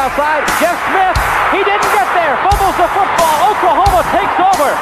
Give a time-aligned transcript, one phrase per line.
[0.00, 0.48] outside.
[0.58, 1.16] Jeff Smith,
[1.52, 2.34] he didn't get there.
[2.48, 3.50] Fumbles the football.
[3.52, 4.72] Oklahoma takes over.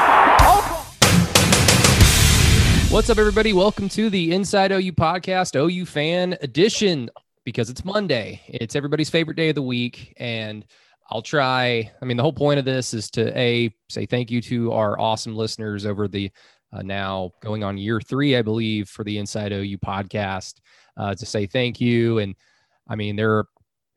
[2.94, 3.52] What's up, everybody?
[3.52, 7.10] Welcome to the Inside OU podcast, OU fan edition,
[7.44, 8.40] because it's Monday.
[8.46, 10.14] It's everybody's favorite day of the week.
[10.18, 10.64] And
[11.10, 11.90] I'll try.
[12.00, 15.00] I mean, the whole point of this is to A, say thank you to our
[15.00, 16.30] awesome listeners over the
[16.72, 20.60] uh, now going on year three, I believe, for the Inside OU podcast,
[20.96, 22.18] uh, to say thank you.
[22.18, 22.36] And
[22.88, 23.48] I mean, there are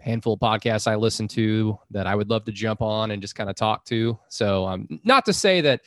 [0.01, 3.35] handful of podcasts I listen to that I would love to jump on and just
[3.35, 4.17] kind of talk to.
[4.29, 5.81] So, um, not to say that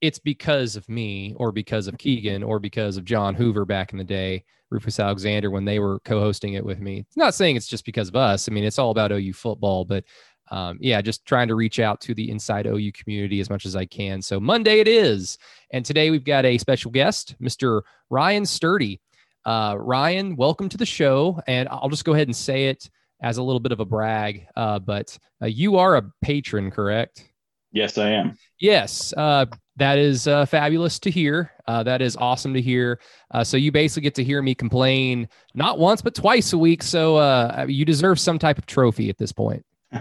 [0.00, 3.98] it's because of me or because of Keegan or because of John Hoover back in
[3.98, 7.00] the day, Rufus Alexander, when they were co hosting it with me.
[7.06, 8.48] It's not saying it's just because of us.
[8.48, 10.04] I mean, it's all about OU football, but
[10.50, 13.76] um, yeah, just trying to reach out to the inside OU community as much as
[13.76, 14.20] I can.
[14.20, 15.38] So Monday it is.
[15.70, 17.82] And today we've got a special guest, Mr.
[18.10, 19.00] Ryan Sturdy.
[19.44, 21.40] Uh, Ryan, welcome to the show.
[21.46, 22.90] And I'll just go ahead and say it
[23.22, 27.30] as a little bit of a brag, uh, but uh, you are a patron, correct?
[27.70, 28.36] Yes, I am.
[28.60, 31.52] Yes, uh, that is uh, fabulous to hear.
[31.66, 33.00] Uh, that is awesome to hear.
[33.30, 36.82] Uh, so you basically get to hear me complain not once but twice a week.
[36.82, 39.64] So uh, you deserve some type of trophy at this point.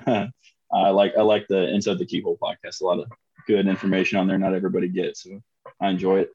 [0.74, 2.82] I like I like the Inside the Keyhole podcast.
[2.82, 3.10] A lot of
[3.48, 4.38] good information on there.
[4.38, 5.42] Not everybody gets, so
[5.80, 6.30] I enjoy it.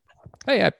[0.46, 0.72] Hey, I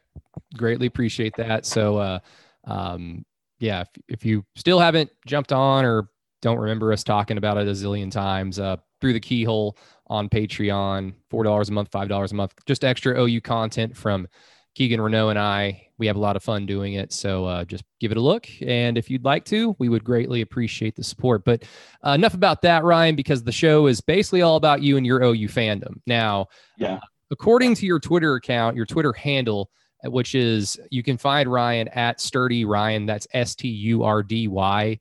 [0.56, 1.66] greatly appreciate that.
[1.66, 2.18] So, uh,
[2.64, 3.24] um,
[3.58, 6.08] yeah, if, if you still haven't jumped on or
[6.42, 9.76] don't remember us talking about it a zillion times, uh, through the keyhole
[10.06, 14.27] on Patreon, four dollars a month, five dollars a month, just extra OU content from
[14.74, 15.88] Keegan Renault and I.
[15.98, 18.46] We have a lot of fun doing it, so uh, just give it a look.
[18.60, 21.44] And if you'd like to, we would greatly appreciate the support.
[21.44, 21.64] But
[22.06, 25.22] uh, enough about that, Ryan, because the show is basically all about you and your
[25.22, 26.00] OU fandom.
[26.06, 26.46] Now,
[26.77, 27.00] Yeah.
[27.30, 29.70] according to your Twitter account, your Twitter handle,
[30.10, 33.06] which is you can find Ryan at Sturdy Ryan.
[33.06, 34.98] That's S T U R D Y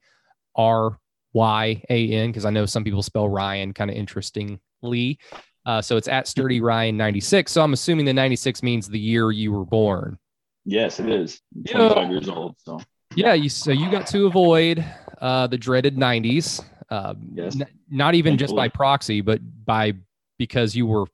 [0.56, 1.00] R
[1.34, 5.20] Y A N, because I know some people spell Ryan kind of interestingly.
[5.66, 7.52] Uh, so it's at Sturdy Ryan 96.
[7.52, 10.18] So I'm assuming the 96 means the year you were born.
[10.64, 11.42] Yes, it is.
[11.74, 12.10] I'm Yeah.
[12.10, 12.56] years old.
[12.64, 12.80] So
[13.16, 14.84] Yeah, you so you got to avoid
[15.22, 16.64] uh, the dreaded 90s.
[16.90, 17.56] Uh, Yes.
[17.60, 19.94] n- not even just by proxy, but by
[20.38, 21.06] because you were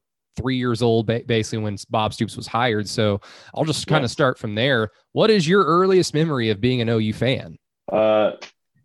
[0.41, 2.87] three years old ba- basically when Bob Stoops was hired.
[2.89, 3.21] So
[3.55, 4.13] I'll just kind of Yes.
[4.13, 4.89] start from there.
[5.13, 7.57] What is your earliest memory of being an OU fan?
[7.91, 8.31] uh,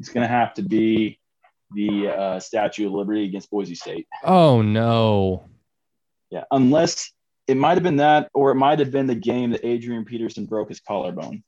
[0.01, 1.19] it's gonna have to be
[1.75, 4.07] the uh, Statue of Liberty against Boise State.
[4.25, 5.45] Oh no.
[6.31, 7.13] Yeah, unless
[7.47, 10.45] it might have been that, or it might have been the game that Adrian Peterson
[10.47, 11.45] broke his collarbone.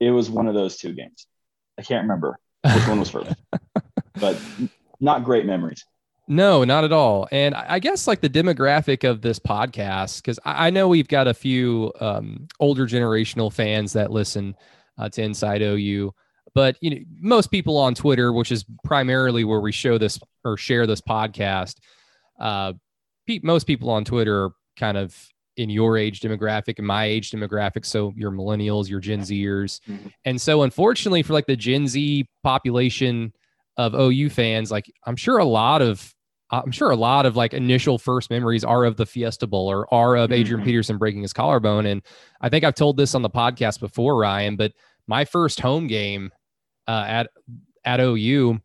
[0.00, 1.26] It was one of those two games.
[1.78, 3.34] I can't remember which one was first,
[4.14, 4.40] but
[5.00, 5.84] not great memories.
[6.26, 7.28] No, not at all.
[7.30, 11.34] And I guess like the demographic of this podcast, because I know we've got a
[11.34, 14.54] few um, older generational fans that listen
[14.96, 16.14] uh, to Inside OU,
[16.54, 20.56] but you know most people on Twitter, which is primarily where we show this or
[20.56, 21.76] share this podcast,
[22.40, 22.72] uh,
[23.26, 25.14] pe- most people on Twitter are kind of
[25.56, 27.84] in your age demographic and my age demographic.
[27.84, 30.10] So your millennials, your Gen Zers, Mhm.
[30.24, 33.32] and so unfortunately for like the Gen Z population
[33.76, 36.13] of OU fans, like I'm sure a lot of
[36.64, 39.92] I'm sure a lot of like initial first memories are of the Fiesta Bowl or
[39.92, 40.64] are of Adrian Mhm.
[40.66, 41.86] Peterson breaking his collarbone.
[41.86, 42.02] And
[42.40, 44.72] I think I've told this on the podcast before, Ryan, but
[45.06, 46.30] my first home game
[46.86, 47.30] uh, at
[47.84, 48.60] at OU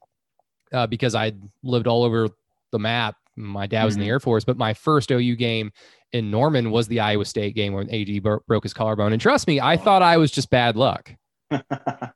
[0.74, 1.32] uh, because I
[1.64, 2.30] lived all over
[2.72, 3.16] the map.
[3.36, 4.10] My dad was in the Mhm.
[4.12, 5.72] Air Force, but my first OU game
[6.12, 9.14] in Norman was the Iowa State game when AD bro- broke his collarbone.
[9.14, 11.14] And trust me, I thought I was just bad luck.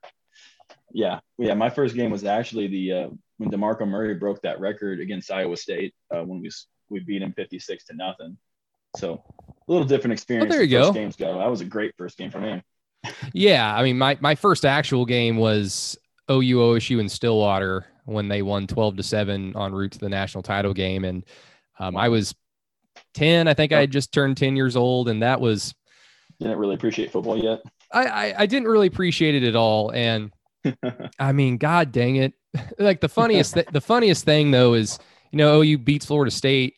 [0.91, 1.53] yeah, yeah.
[1.53, 5.57] My first game was actually the uh, when Demarco Murray broke that record against Iowa
[5.57, 6.49] State uh, when we
[6.89, 8.37] we beat him 56 to nothing.
[8.97, 9.23] So
[9.67, 10.51] a little different experience.
[10.51, 10.91] there you go.
[10.91, 11.39] Games go.
[11.39, 12.61] That was a great first game for me.
[13.33, 15.97] Yeah, I mean, my my first actual game was
[16.31, 20.41] OU OSU in Stillwater when they won twelve to seven en route to the national
[20.41, 21.25] title game, and
[21.79, 22.33] um, I was
[23.13, 23.47] ten.
[23.47, 25.73] I think I had just turned ten years old, and that was
[26.39, 27.61] Didn't really appreciate football yet.
[27.91, 30.31] I I, I didn't really appreciate it at all, and
[31.19, 32.33] I mean, God dang it!
[32.79, 34.99] like the funniest th- the funniest thing though is
[35.31, 36.75] you know OU beats Florida State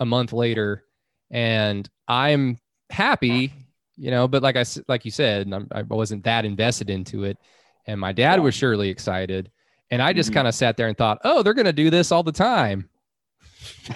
[0.00, 0.84] a month later,
[1.30, 2.58] and I'm
[2.90, 3.52] happy,
[3.96, 7.38] you know, but like I like you said, I'm, I wasn't that invested into it,
[7.86, 9.50] and my dad was surely excited,
[9.90, 10.34] and I just Mhm.
[10.34, 12.88] kind of sat there and thought, oh, they're gonna do this all the time.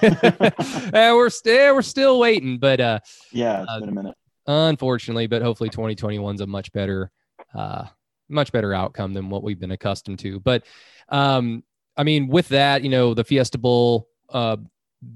[0.02, 2.98] and we're still we're still waiting, but uh,
[3.32, 4.14] Yeah, it's Uh, been a minute.
[4.46, 7.10] unfortunately, but hopefully 2021 is a much better,
[7.54, 7.84] uh,
[8.28, 10.40] much better outcome than what we've been accustomed to.
[10.40, 10.64] But,
[11.08, 11.62] um,
[11.96, 14.56] I mean, with that, you know, the Fiesta Bowl, uh,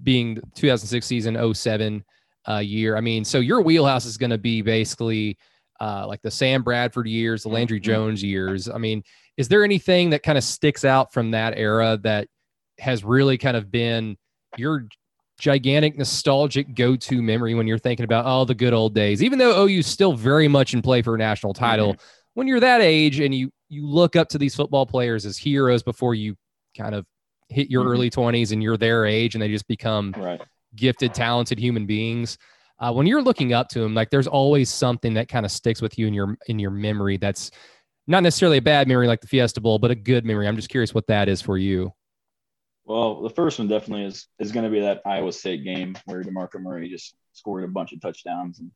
[0.03, 2.05] being 2006 season 07
[2.49, 2.97] uh, year.
[2.97, 5.39] I mean, so your wheelhouse is going to be basically
[5.81, 7.85] uh, like the Sam Bradford years, the Landry Mhm.
[7.85, 8.69] Jones years.
[8.69, 9.03] I mean,
[9.37, 12.29] is there anything that kind of sticks out from that era that
[12.79, 14.17] has really kind of been
[14.57, 14.87] your
[15.39, 19.41] gigantic nostalgic go-to memory when you're thinking about all oh, the good old days even
[19.41, 22.05] though ou's still very much in play for a national title mm-hmm.
[22.35, 25.83] When you're that age and you you look up to these football players as heroes
[25.83, 26.37] before you
[26.77, 27.07] kind of
[27.49, 27.93] hit your mm-hmm.
[27.93, 30.41] early 20s and you're their age and they just become right.
[30.75, 32.39] gifted talented human beings
[32.79, 35.83] uh, when you're looking up to them like there's always something that kind of sticks
[35.83, 37.51] with you in your in your memory that's
[38.07, 40.69] not necessarily a bad memory like the fiesta bowl but a good memory i'm just
[40.69, 41.93] curious what that is for you
[42.85, 46.23] well, the first one definitely is is going to be that Iowa State game where
[46.23, 48.71] Demarco Murray just scored a bunch of touchdowns, and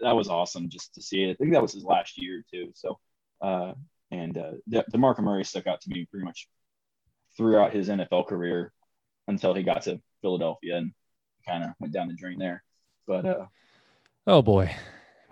[0.00, 1.30] that was awesome just to see it.
[1.30, 2.70] I think that was his last year too.
[2.74, 2.98] So,
[3.40, 3.72] uh,
[4.10, 6.48] and uh, De- Demarco Murray stuck out to me pretty much
[7.36, 8.72] throughout his NFL career
[9.28, 10.92] until he got to Philadelphia and
[11.46, 12.62] kind of went down the drain there.
[13.06, 13.46] But uh,
[14.26, 14.74] oh boy,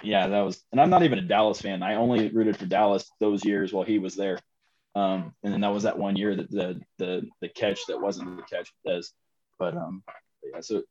[0.03, 0.63] yeah, that was.
[0.73, 1.83] And I'm not even a Dallas fan.
[1.83, 4.39] I only rooted for Dallas those years while he was there.
[4.95, 8.37] Um, and then that was that one year that the the the catch that wasn't
[8.37, 9.13] the catch does.
[9.59, 10.03] But um,
[10.43, 10.83] yeah, so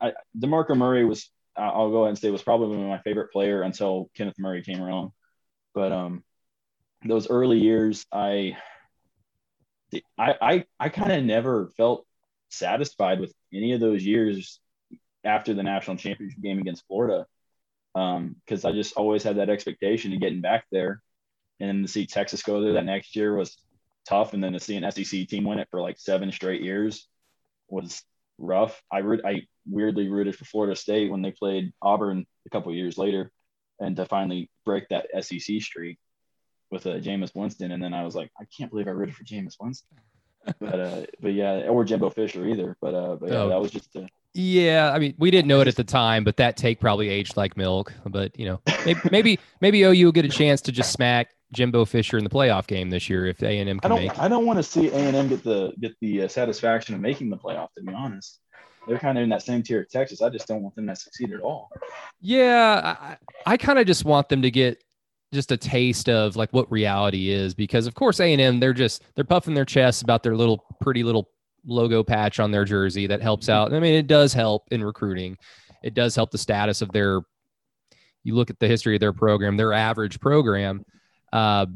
[0.00, 3.62] I, Demarco Murray was I'll go ahead and say it was probably my favorite player
[3.62, 5.12] until Kenneth Murray came around.
[5.74, 6.24] But um,
[7.04, 8.56] those early years, I
[10.18, 12.06] I I, I kind of never felt
[12.50, 14.60] satisfied with any of those years
[15.24, 17.26] after the national championship game against Florida
[17.94, 21.02] because um, I just always had that expectation of getting back there
[21.60, 23.56] and then to see Texas go there that next year was
[24.08, 24.34] tough.
[24.34, 27.06] And then to see an SEC team win it for like seven straight years
[27.68, 28.02] was
[28.36, 28.82] rough.
[28.90, 32.98] I root, I weirdly rooted for Florida State when they played Auburn a couple years
[32.98, 33.30] later,
[33.80, 35.98] and to finally break that SEC streak
[36.70, 37.72] with uh, Jameis Winston.
[37.72, 39.98] And then I was like, I can't believe I rooted for Jameis Winston.
[40.58, 42.76] but uh, but yeah, or Jimbo Fisher either.
[42.80, 43.48] But uh, but yeah, oh.
[43.48, 46.38] that was just a yeah, I mean, we didn't know it at the time, but
[46.38, 47.92] that take probably aged like milk.
[48.06, 51.84] But you know, maybe maybe, maybe OU will get a chance to just smack Jimbo
[51.84, 54.18] Fisher in the playoff game this year if A and M can I don't, make.
[54.18, 57.00] I don't want to see A and M get the get the uh, satisfaction of
[57.00, 57.68] making the playoff.
[57.76, 58.40] To be honest,
[58.86, 60.22] they're kind of in that same tier of Texas.
[60.22, 61.70] I just don't want them to succeed at all.
[62.20, 64.82] Yeah, I, I kind of just want them to get
[65.32, 68.74] just a taste of like what reality is because of course A and M they're
[68.74, 71.30] just they're puffing their chests about their little pretty little
[71.64, 73.72] logo patch on their jersey that helps out.
[73.72, 75.36] I mean, it does help in recruiting.
[75.82, 77.20] It does help the status of their.
[78.24, 80.84] You look at the history of their program, their average program,
[81.32, 81.66] uh,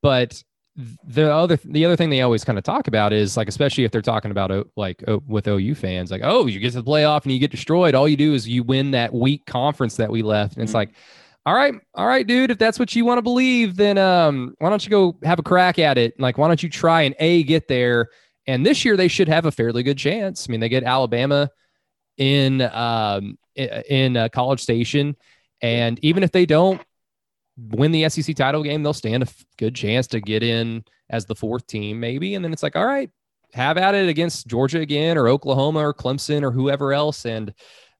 [0.00, 0.42] but
[0.76, 3.90] the other the other thing they always kind of talk about is like especially if
[3.90, 7.32] they're talking about like with OU fans like oh you get to the playoff and
[7.32, 7.94] you get destroyed.
[7.94, 10.54] All you do is you win that weak conference that we left.
[10.54, 10.78] And it's mm-hmm.
[10.78, 10.94] like
[11.44, 14.70] all right all right dude if that's what you want to believe then um why
[14.70, 16.18] don't you go have a crack at it?
[16.18, 18.08] Like why don't you try and a get there?
[18.46, 20.46] And this year they should have a fairly good chance.
[20.48, 21.50] I mean, they get Alabama
[22.16, 25.16] in um, in uh, College Station,
[25.60, 26.80] and even if they don't
[27.56, 29.28] win the SEC title game, they'll stand a
[29.58, 32.34] good chance to get in as the fourth team, maybe.
[32.34, 33.10] And then it's like, all right,
[33.52, 37.52] have at it against Georgia again, or Oklahoma, or Clemson, or whoever else, and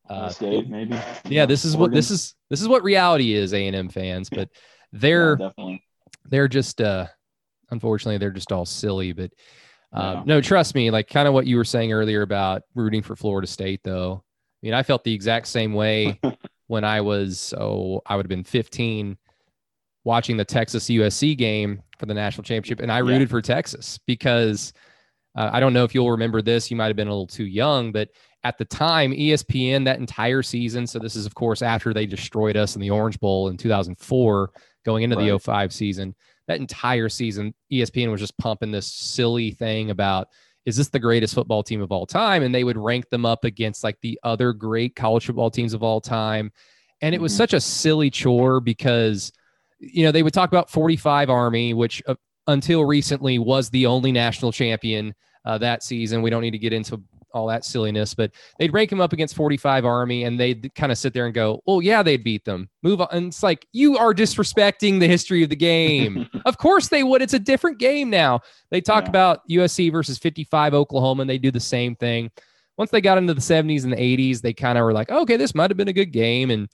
[0.08, 0.98] uh, State maybe.
[1.26, 1.80] Yeah, this is Oregon.
[1.80, 2.34] what this is.
[2.50, 4.30] This is what reality is, A and M fans.
[4.30, 4.48] But
[4.92, 5.76] they're yeah,
[6.24, 7.06] they're just uh,
[7.70, 9.12] unfortunately they're just all silly.
[9.12, 9.32] But
[9.92, 13.14] um, no, trust me, like kind of what you were saying earlier about rooting for
[13.14, 14.22] Florida State, though.
[14.24, 16.18] I mean, I felt the exact same way
[16.66, 19.18] when I was, oh, I would have been 15
[20.04, 22.80] watching the Texas USC game for the national championship.
[22.80, 23.26] And I rooted yeah.
[23.26, 24.72] for Texas because
[25.36, 26.70] uh, I don't know if you'll remember this.
[26.70, 28.08] You might have been a little too young, but
[28.44, 32.56] at the time, ESPN, that entire season, so this is, of course, after they destroyed
[32.56, 34.50] us in the Orange Bowl in 2004,
[34.84, 35.30] going into right.
[35.30, 36.14] the 05 season
[36.48, 40.28] that entire season, ESPN was just pumping this silly thing about
[40.64, 42.42] is this the greatest football team of all time?
[42.42, 45.82] And they would rank them up against like the other great college football teams of
[45.82, 46.52] all time.
[47.00, 47.38] And it was mm-hmm.
[47.38, 49.32] such a silly chore because,
[49.82, 52.14] you know, they would talk about 45 Army, which uh,
[52.46, 56.22] until recently was the only national champion uh, that season.
[56.22, 57.02] We don't need to get into
[57.34, 60.98] all that silliness, but they'd rank him up against 45 Army and they'd kind of
[60.98, 62.68] sit there and go, Oh, yeah, they'd beat them.
[62.82, 63.08] Move on.
[63.10, 66.28] And it's like, you are disrespecting the history of the game.
[66.44, 67.22] of course they would.
[67.22, 68.40] It's a different game now.
[68.70, 69.10] They talk yeah.
[69.10, 72.30] about USC versus 55 Oklahoma and they do the same thing.
[72.78, 75.36] Once they got into the 70s and the 80s, they kind of were like, okay,
[75.36, 76.50] this might have been a good game.
[76.50, 76.68] And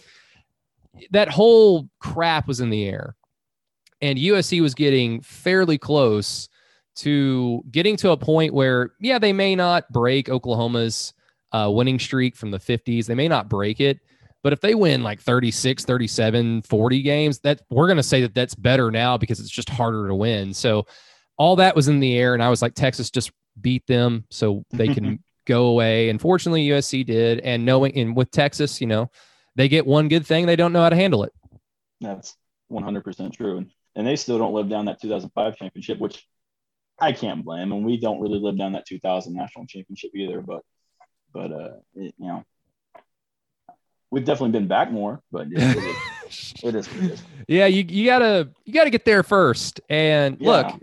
[1.10, 3.14] that whole crap was in the air.
[4.00, 6.48] And USC was getting fairly close
[6.96, 11.14] to getting to a point where, yeah, they may not break Oklahoma's
[11.52, 13.06] uh, winning streak from the 50s.
[13.06, 14.00] They may not break it,
[14.42, 18.34] but if they win like 36, 37, 40 games, that we're going to say that
[18.34, 20.54] that's better now because it's just harder to win.
[20.54, 20.86] So
[21.36, 22.34] all that was in the air.
[22.34, 26.08] And I was like, Texas just beat them so they can go away.
[26.08, 27.40] And fortunately, USC did.
[27.40, 29.10] And knowing, and with Texas, you know,
[29.58, 31.32] they get one good thing, they don't know how to handle it.
[32.00, 32.36] That's
[32.70, 33.58] 100% true.
[33.58, 36.24] And, and they still don't live down that 2005 championship, which
[37.00, 40.62] I can't blame And We don't really live down that 2000 national championship either, but
[41.34, 42.44] but uh, it, you know,
[44.10, 46.86] we've definitely been back more, but it, it, is, it is.
[46.86, 47.22] It is.
[47.48, 49.80] Yeah, you you gotta you gotta get there first.
[49.90, 50.48] And Yeah.
[50.48, 50.82] look,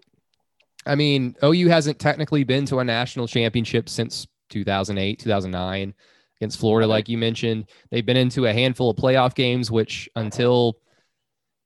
[0.85, 5.93] I mean, OU hasn't technically been to a national championship since 2008, 2009
[6.39, 7.69] against Florida, like you mentioned.
[7.91, 10.77] They've been into a handful of playoff games, which until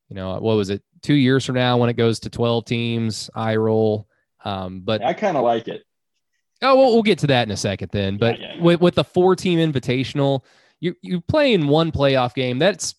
[0.10, 3.30] you know what was it, two years from now when it goes to 12 teams,
[3.36, 4.08] I roll.
[4.44, 5.84] Um, but I kind of like it.
[6.62, 8.18] Oh, we'll, we'll get to that in a second then.
[8.18, 8.62] But yeah, yeah.
[8.62, 10.44] with with the four team invitational,
[10.80, 12.60] you you play in one playoff game.
[12.60, 12.96] That's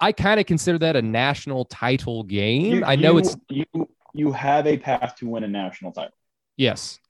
[0.00, 2.74] I kind of consider that a national title game.
[2.76, 6.14] You- I know you- it's you you have a path to win a national title
[6.56, 7.00] yes,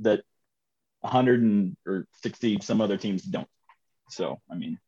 [0.00, 0.22] that
[1.02, 3.48] 100 and or 60 some other teams don't.
[4.10, 4.78] So I mean,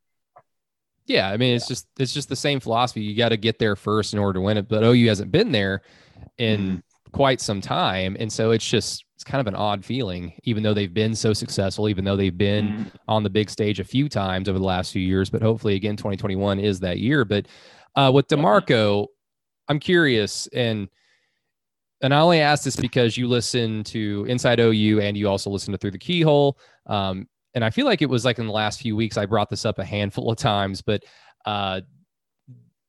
[1.06, 1.30] yeah.
[1.30, 3.02] I mean, it's just it's just the same philosophy.
[3.02, 4.68] You got to get there first in order to win it.
[4.68, 5.82] But OU hasn't been there
[6.38, 6.76] in Mm-hmm.
[7.12, 10.32] quite some time, and so it's just it's kind of an odd feeling.
[10.44, 12.90] Even though they've been so successful, even though they've been mhm.
[13.08, 15.96] on the big stage a few times over the last few years, but hopefully again
[15.96, 17.24] 2021 is that year.
[17.24, 17.46] But
[17.96, 19.06] uh, with Demarco,
[19.68, 20.88] I'm curious, and
[22.02, 25.72] and I only ask this because you listen to Inside OU and you also listen
[25.72, 26.58] to Through the Keyhole.
[26.86, 29.48] Um, and I feel like it was like in the last few weeks I brought
[29.48, 31.04] this up a handful of times, but
[31.46, 31.80] uh,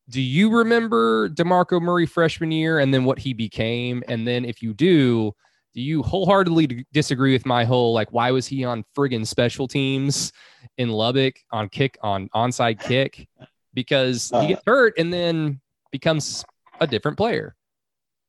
[0.08, 4.02] do you remember Demarco Murray freshman year and then what he became?
[4.08, 5.32] And then if you do,
[5.74, 10.32] do you wholeheartedly disagree with my whole like why was he on friggin' special teams
[10.78, 13.28] in Lubbock on kick on onside kick
[13.74, 15.60] because he gets hurt and then
[15.92, 16.44] becomes
[16.80, 17.54] a different player.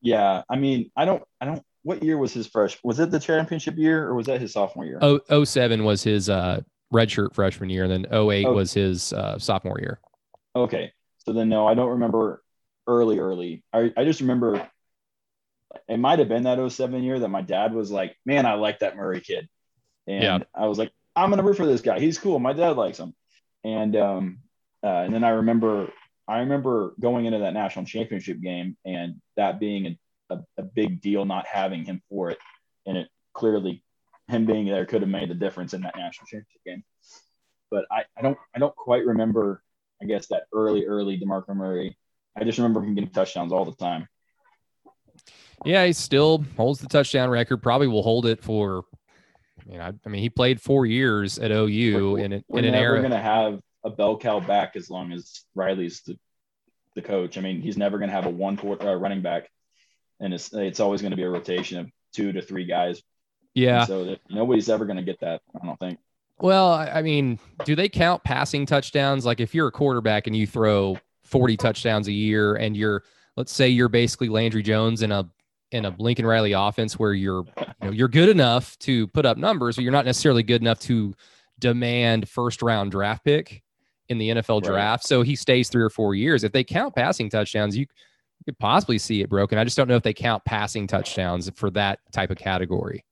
[0.02, 0.44] Yeah.
[0.50, 1.64] I mean, I don't I don't.
[1.84, 2.78] What year was his fresh?
[2.84, 5.00] Was it the championship year or was that his sophomore year?
[5.02, 6.62] Oh, 07 was his uh,
[6.94, 8.54] redshirt freshman year, and then 08 Oh.
[8.54, 10.00] was his uh, sophomore year.
[10.56, 10.92] Okay.
[11.20, 12.44] So then no, I don't remember
[12.88, 13.64] early, early.
[13.72, 14.68] I, I just remember
[15.88, 18.80] it might have been that 07 year that my dad was like, Man, I like
[18.80, 19.48] that Murray kid.
[20.08, 20.40] And Yeah.
[20.56, 22.00] I was like, I'm gonna root for this guy.
[22.00, 22.40] He's cool.
[22.40, 23.14] My dad likes him.
[23.64, 24.40] And um
[24.84, 25.90] uh, and then I remember
[26.28, 29.98] I remember going into that national championship game and that being
[30.30, 32.38] a, a, a big deal not having him for it.
[32.86, 33.84] And it clearly
[34.28, 36.84] him being there could have made the difference in that national championship game.
[37.72, 39.62] But I, I don't I don't quite remember
[40.02, 41.98] I guess that early, early DeMarco Murray.
[42.38, 44.08] I just remember him getting touchdowns all the time.
[45.66, 47.58] Yeah, he still holds the touchdown record.
[47.58, 48.84] Probably will hold it for.
[49.68, 52.60] You know, I, I mean, he played four years at OU We're- in, an- We're
[52.60, 53.00] in an era.
[53.00, 56.18] going to have a bell cow back as long as Riley's the,
[56.96, 57.38] the coach.
[57.38, 59.50] I mean, he's never going to have a one quarter uh, running back,
[60.20, 63.02] and it's it's always going to be a rotation of two to three guys.
[63.54, 63.80] yeah.
[63.80, 65.42] And so that nobody's ever going to get that.
[65.60, 66.00] I don't think.
[66.40, 69.26] Well, I mean, do they count passing touchdowns?
[69.26, 73.04] Like if you're a quarterback and you throw 40 touchdowns a year and you're
[73.36, 75.28] let's say you're basically Landry Jones in a
[75.72, 79.38] in a Lincoln Riley offense where you're you know you're good enough to put up
[79.38, 81.16] numbers, but you're not necessarily good enough to
[81.60, 83.64] demand first round draft pick
[84.10, 84.72] in the NFL Right.
[84.72, 85.04] draft.
[85.06, 86.44] So he stays three or four years.
[86.44, 87.86] If they count passing touchdowns, you
[88.46, 89.58] could possibly see it broken.
[89.58, 93.04] I just don't know if they count passing touchdowns for that type of category.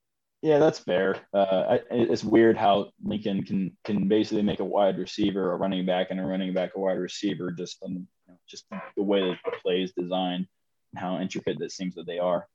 [0.42, 1.16] Yeah, that's fair.
[1.34, 5.84] Uh, I, it's weird how Lincoln can can basically make a wide receiver a running
[5.86, 9.22] back and a running back a wide receiver just on you know, just the way
[9.22, 10.46] that the play is designed
[10.92, 12.46] and how intricate it seems that they are.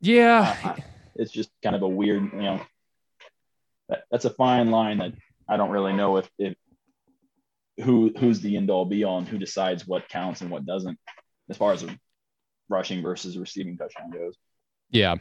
[0.00, 0.56] Yeah.
[0.62, 0.76] Uh,
[1.16, 2.60] it's just kind of a weird, you know,
[3.88, 5.12] that, that's a fine line that
[5.48, 6.54] I don't really know if, if
[7.80, 10.98] who who's the end all be all and who decides what counts and what doesn't
[11.48, 11.84] as far as
[12.68, 14.36] rushing versus receiving touchdown goes.
[14.90, 15.16] Yeah.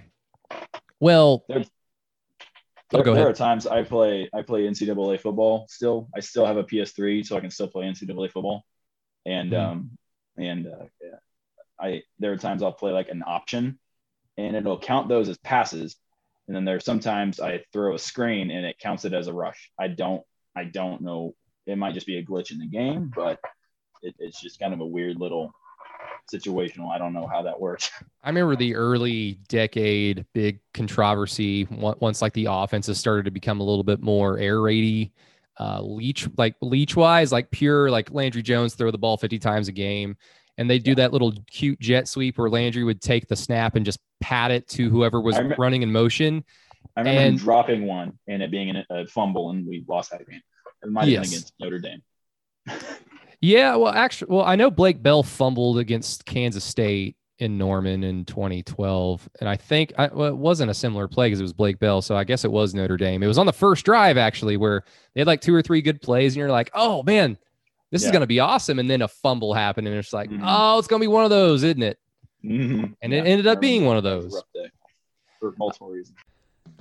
[1.00, 1.63] Well, There,
[2.92, 3.28] Oh, go there ahead.
[3.28, 6.10] are times I play I play NCAA football still.
[6.16, 8.63] I still have a PS3, so I can still play NCAA football.
[9.25, 9.60] And Mhm.
[9.60, 9.98] um
[10.38, 11.20] and uh, yeah,
[11.80, 13.80] I there are times I'll play like an option,
[14.38, 15.98] and it'll count those as passes.
[16.48, 19.72] And then there's sometimes I throw a screen and it counts it as a rush.
[19.80, 20.24] I don't
[20.56, 21.36] I don't know.
[21.66, 23.39] It might just be a glitch in the game, but
[24.01, 25.54] it, it's just kind of a weird little
[26.34, 26.92] situational.
[26.92, 27.89] I don't know how that works.
[28.24, 33.63] I remember the early decade big controversy once like the offenses started to become a
[33.63, 35.12] little bit more air raidy,
[35.60, 39.68] uh, Leach like Leach wise, like pure like Landry Jones throw the ball 50 times
[39.68, 40.16] a game.
[40.58, 43.86] And they do that little cute jet sweep where Landry would take the snap and
[43.86, 46.44] just pat it to whoever was rem- running in motion.
[46.98, 50.28] I remember him And- dropping one and it being a fumble, and we lost that
[50.28, 50.42] game.
[50.83, 51.21] It might have Yes.
[51.29, 52.01] been against Notre Dame.
[53.41, 58.25] Yeah, well, actually, well, I know Blake Bell fumbled against Kansas State in Norman in
[58.25, 61.79] 2012, and I think I, well, it wasn't a similar play because it was Blake
[61.79, 63.24] Bell, so I guess it was Notre Dame.
[63.24, 64.83] It was on the first drive actually, where
[65.13, 67.38] they had like two or three good plays, and you're like, oh man,
[67.91, 70.41] this is gonna be awesome, and then a fumble happened, and it's like, Mhm.
[70.43, 71.98] oh, it's gonna be one of those, isn't it?
[72.43, 72.93] Mhm.
[73.01, 74.69] And it ended up being one of that was a those.
[75.39, 76.17] for multiple reasons.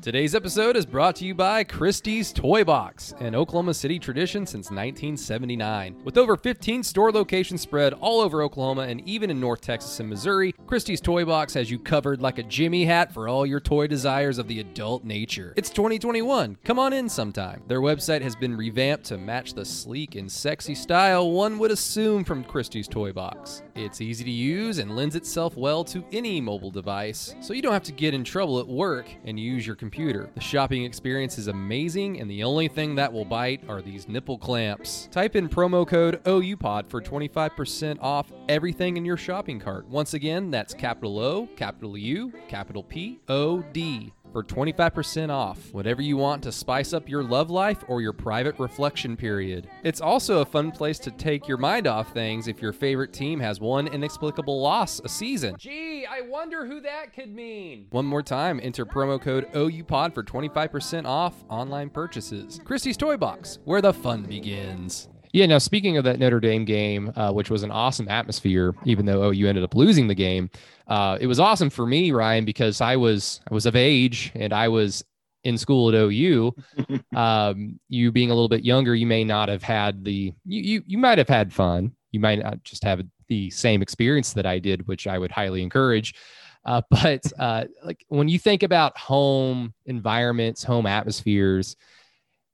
[0.01, 4.67] Today's episode is brought to you by Christie's Toy Box, an Oklahoma City tradition since
[4.67, 5.97] 1979.
[6.05, 10.09] With over 15 store locations spread all over Oklahoma and even in North Texas and
[10.09, 13.89] Missouri, Christie's Toy Box has you covered like a Jimmy hat for all your toy
[13.89, 15.53] desires of the adult nature.
[15.57, 16.59] It's 2021.
[16.63, 17.63] Come on in sometime.
[17.67, 22.23] Their website has been revamped to match the sleek and sexy style one would assume
[22.23, 23.63] from Christie's Toy Box.
[23.75, 27.73] It's easy to use and lends itself well to any mobile device, so you don't
[27.73, 30.29] have to get in trouble at work and use your computer.
[30.35, 34.37] The shopping experience is amazing, and the only thing that will bite are these nipple
[34.37, 35.09] clamps.
[35.11, 39.87] Type in promo code OUPOD for 25% off everything in your shopping cart.
[39.89, 45.73] Once again, that's capital O, capital U, capital P, O, D for 25% off.
[45.73, 49.69] Whatever you want to spice up your love life or your private reflection period.
[49.83, 53.41] It's also a fun place to take your mind off things if your favorite team
[53.41, 55.57] has one inexplicable loss a season.
[55.59, 57.87] Gee, I wonder who that could mean.
[57.91, 62.61] One more time, enter promo code OUPOD for 25% off online purchases.
[62.65, 65.09] Christie's Toy Box, where the fun begins.
[65.39, 69.07] Yeah, now speaking of that Notre Dame game, uh, which was an awesome atmosphere, even
[69.07, 70.51] though OU ended up losing the game,
[70.89, 74.53] uh, it was awesome for me, Ryan, because I was I was of age and
[74.53, 75.05] I was
[75.45, 76.57] in school at OU.
[77.15, 80.83] um, you being a little bit younger, you may not have had the you you,
[80.89, 81.93] you might have had fun.
[82.11, 85.63] You might not just have the same experience that I did, which I would highly
[85.63, 86.17] encourage.
[86.65, 91.77] Uh, but uh, like when you think about home environments, home atmospheres,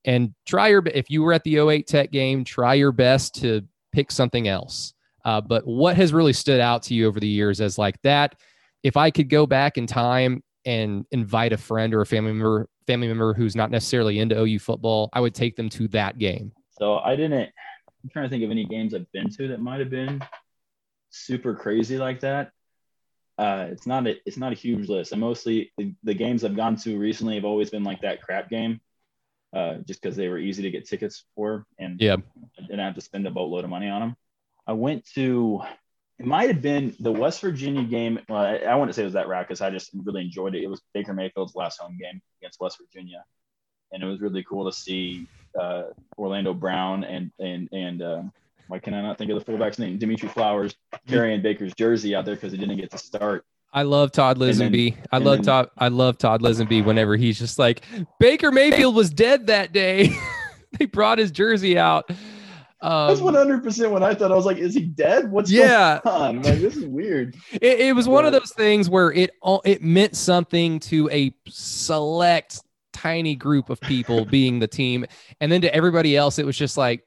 [0.04, 3.62] and try your if you were at the 08 Tech game, try your best to
[3.92, 4.94] pick something else.
[5.24, 8.34] Uh, but what has really stood out to you over the years as like that?
[8.82, 12.68] If I could go back in time and invite a friend or a family member,
[12.86, 16.52] family member who's not necessarily into OU football, I would take them to that game.
[16.78, 17.50] So I didn't.
[18.02, 20.20] I'm trying to think of any games I've been to that might have been
[21.08, 22.50] super crazy like that.
[23.38, 25.14] Uh, it's not a it's not a huge list.
[25.14, 28.50] I mostly the, the games I've gone to recently have always been like that crap
[28.50, 28.80] game
[29.54, 32.16] uh, just because they were easy to get tickets for, and yeah,
[32.58, 34.16] I didn't have to spend a boatload of money on them.
[34.66, 35.62] I went to
[36.18, 38.20] it might have been the West Virginia game.
[38.28, 40.62] Well, I, I wouldn't say it was that route because I just really enjoyed it.
[40.62, 43.24] It was Baker Mayfield's last home game against West Virginia,
[43.92, 45.26] and it was really cool to see
[45.60, 45.84] uh,
[46.18, 48.22] Orlando Brown and and and uh,
[48.68, 49.98] why can I not think of the fullback's name?
[49.98, 50.74] Dimitri Flowers
[51.08, 53.44] carrying Baker's jersey out there because he didn't get to start.
[53.74, 54.96] I love Todd Lisenby.
[55.10, 55.70] I love then, Todd.
[55.76, 56.84] I love Todd Lisenby.
[56.84, 57.84] Whenever he's just like
[58.20, 60.16] Baker Mayfield was dead that day,
[60.78, 62.08] they brought his jersey out.
[62.80, 64.30] Um, That's one hundred percent what I thought.
[64.30, 65.28] I was like, "Is he dead?
[65.30, 66.00] What's yeah.
[66.04, 66.42] going on?
[66.42, 69.30] Like, this is weird." It, it was one of those things where it
[69.64, 72.60] it meant something to a select
[72.92, 75.04] tiny group of people being the team,
[75.40, 77.02] and then to everybody else, it was just like,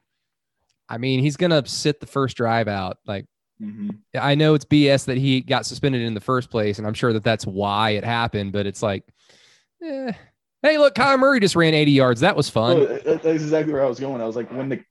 [0.90, 2.98] I mean, he's gonna sit the first drive out.
[3.06, 3.26] Like,
[3.62, 3.90] Mm-hmm.
[4.16, 7.14] I know it's BS that he got suspended in the first place, and I'm sure
[7.14, 8.52] that that's why it happened.
[8.52, 9.04] But it's like,
[9.84, 10.12] eh.
[10.62, 12.22] hey, look, Kyler Murray just ran 80 yards.
[12.22, 12.80] That was fun.
[12.80, 14.22] Well, that's exactly where I was going.
[14.22, 14.84] I was like, when the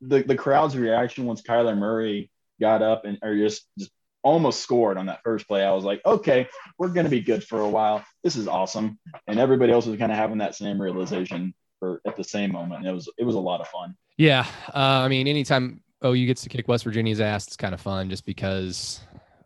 [0.00, 3.90] the, the crowd's reaction once Kyler Murray got up and or just just
[4.22, 7.60] almost scored on that first play, I was like, okay, we're gonna be good for
[7.60, 8.04] a while.
[8.24, 8.98] This is awesome.
[9.26, 12.80] And everybody else was kind of having that same realization for at the same moment.
[12.80, 13.96] And it was it was a lot of fun.
[14.16, 17.80] Yeah, uh, I mean, anytime OU gets to kick West Virginia's ass, it's kind of
[17.80, 19.00] fun just because.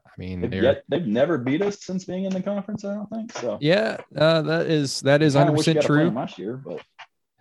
[0.07, 2.85] I mean, they've, yet, they've never beat us since being in the conference.
[2.85, 3.57] I don't think so.
[3.63, 6.11] Yeah, uh, that is that is hundred percent true.
[6.11, 6.83] Last year, but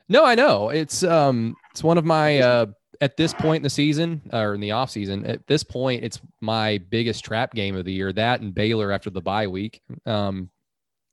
[0.08, 2.66] no, I know it's um it's one of my uh
[3.02, 6.22] at this point in the season or in the off season at this point it's
[6.40, 8.14] my biggest trap game of the year.
[8.14, 9.82] That and Baylor after the bye week.
[10.06, 10.50] Um,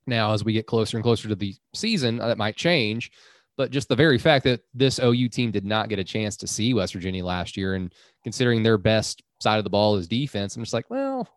[0.05, 3.11] now as we get closer and closer to the season, that might change.
[3.59, 6.47] But just the very fact that this OU team did not get a chance to
[6.47, 7.93] see West Virginia last year, and
[8.23, 11.27] considering their best side of the ball is defense, I'm just like, well,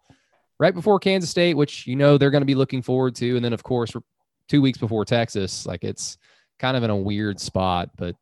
[0.61, 3.45] right before Kansas State, which you know they're going to be looking forward to, and
[3.45, 3.93] then of course
[4.47, 6.17] two weeks before Texas, like it's
[6.61, 7.91] kind of in a weird spot.
[7.97, 8.15] But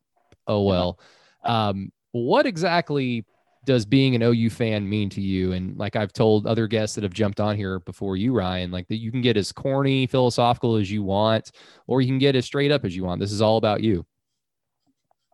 [0.47, 0.99] oh well.
[1.43, 3.23] Um, what exactly
[3.65, 5.53] does being an OU fan mean to you?
[5.53, 8.87] And like I've told other guests that have jumped on here before you, Ryan, like
[8.87, 11.51] that you can get as corny, philosophical as you want,
[11.87, 13.19] or you can get as straight up as you want.
[13.19, 14.05] This is all about you.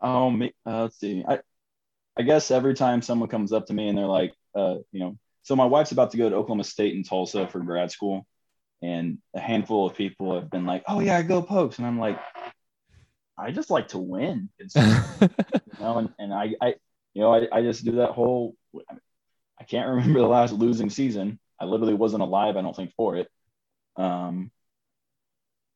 [0.01, 1.23] Um, uh, let's see.
[1.27, 1.39] I,
[2.17, 5.17] I guess every time someone comes up to me and they're like, uh, you know,
[5.43, 8.27] so my wife's about to go to Oklahoma State in Tulsa for grad school,
[8.81, 11.97] and a handful of people have been like, "Oh yeah, I go Pokes," and I'm
[11.97, 12.19] like,
[13.37, 15.29] I just like to win, you
[15.79, 16.75] know, and, and I, I
[17.17, 18.55] you know, I, I just do that whole.
[19.59, 21.39] I can't remember the last losing season.
[21.59, 23.27] I literally wasn't alive, I don't think, for it.
[23.95, 24.51] Um,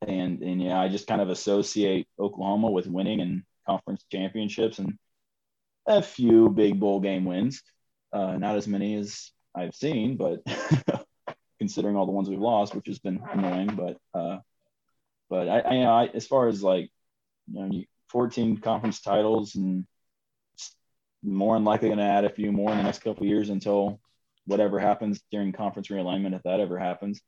[0.07, 4.99] and and yeah, I just kind of associate Oklahoma with winning and conference championships and
[5.87, 7.63] a few big bowl game wins.
[8.13, 10.43] Uh, not as many as I've seen, but
[11.57, 13.75] considering all the ones we've lost, which has been annoying.
[13.75, 14.37] But uh,
[15.27, 16.91] but I, I, you know, I, as far as like,
[17.51, 19.87] you know, 14 conference titles and
[21.23, 23.99] more than likely going to add a few more in the next couple years until
[24.45, 27.21] whatever happens during conference realignment, if that ever happens.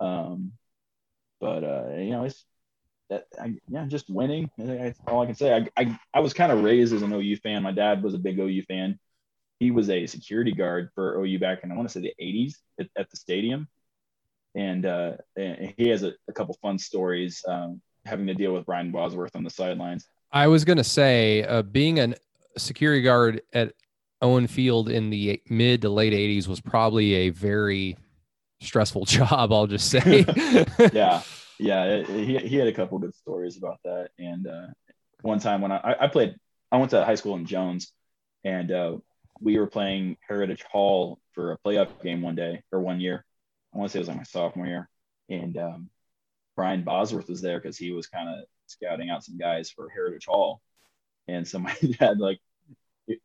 [0.00, 0.52] Um,
[1.40, 2.44] but uh, you know, it's
[3.10, 4.50] that I, yeah, just winning.
[4.58, 5.54] That's all I can say.
[5.54, 7.62] I, I, I was kind of raised as an OU fan.
[7.62, 8.98] My dad was a big OU fan.
[9.60, 12.54] He was a security guard for OU back in I want to say the 80s
[12.80, 13.68] at, at the stadium,
[14.54, 18.66] and, uh, and he has a, a couple fun stories um, having to deal with
[18.66, 20.06] Brian Bosworth on the sidelines.
[20.32, 22.14] I was gonna say, uh, being a
[22.56, 23.72] security guard at
[24.22, 27.96] Owen Field in the mid to late 80s was probably a very
[28.60, 30.24] stressful job, I'll just say.
[30.92, 31.22] yeah.
[31.58, 31.84] Yeah.
[31.84, 34.10] It, he, he had a couple good stories about that.
[34.18, 34.66] And uh,
[35.22, 36.36] one time when I, I played,
[36.72, 37.92] I went to high school in Jones
[38.44, 38.96] and uh,
[39.40, 43.24] we were playing Heritage Hall for a playoff game one day or one year.
[43.74, 44.88] I want to say it was like my sophomore year.
[45.28, 45.90] And um,
[46.56, 50.26] Brian Bosworth was there because he was kind of scouting out some guys for Heritage
[50.26, 50.60] Hall.
[51.28, 52.40] And so my dad, like,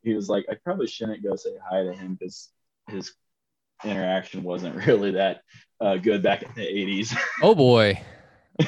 [0.01, 2.49] he was like, I probably shouldn't go say hi to him because
[2.87, 3.13] his
[3.83, 5.41] interaction wasn't really that
[5.81, 7.15] uh, good back in the 80s.
[7.41, 8.01] Oh boy.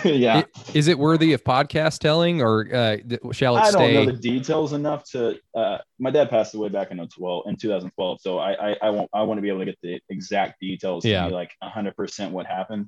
[0.06, 0.44] yeah.
[0.74, 2.98] Is it worthy of podcast telling or uh,
[3.34, 3.94] shall it I stay?
[3.94, 5.38] don't know the details enough to.
[5.54, 9.10] Uh, my dad passed away back in 12 in 2012, so I I, I won't
[9.14, 11.04] I want to be able to get the exact details.
[11.04, 11.24] Yeah.
[11.24, 12.88] To be like 100 percent what happened.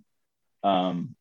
[0.63, 1.15] Um,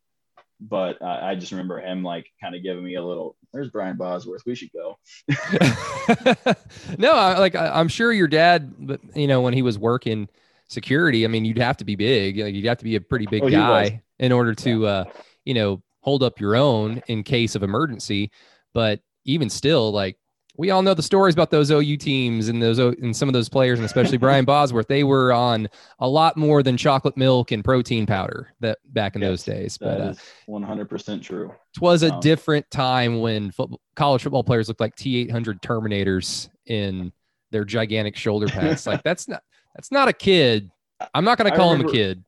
[0.68, 3.37] but uh, I just remember him like kind of giving me a little.
[3.53, 4.42] There's Brian Bosworth.
[4.46, 4.98] We should go.
[6.98, 10.29] no, I, like I, I'm sure your dad, but you know when he was working
[10.68, 12.38] security, I mean you'd have to be big.
[12.38, 15.05] Like you'd have to be a pretty big Oh, guy in order to uh,
[15.44, 18.31] you know hold up your own in case of emergency.
[18.72, 20.16] But even still, like
[20.57, 23.49] we all know the stories about those OU teams and those and some of those
[23.49, 24.87] players, and especially Brian Bosworth.
[24.87, 29.23] They were on a lot more than chocolate milk and protein powder that back in
[29.23, 29.79] Yes, those days.
[29.79, 31.55] But That uh, is 100 percent true.
[31.77, 37.12] Twas a Um, different time when football, college football players looked like T800 Terminators in
[37.51, 38.87] their gigantic shoulder pads.
[38.87, 39.43] like that's not
[39.75, 40.71] that's not a kid.
[41.15, 42.23] I'm not going to call him a kid.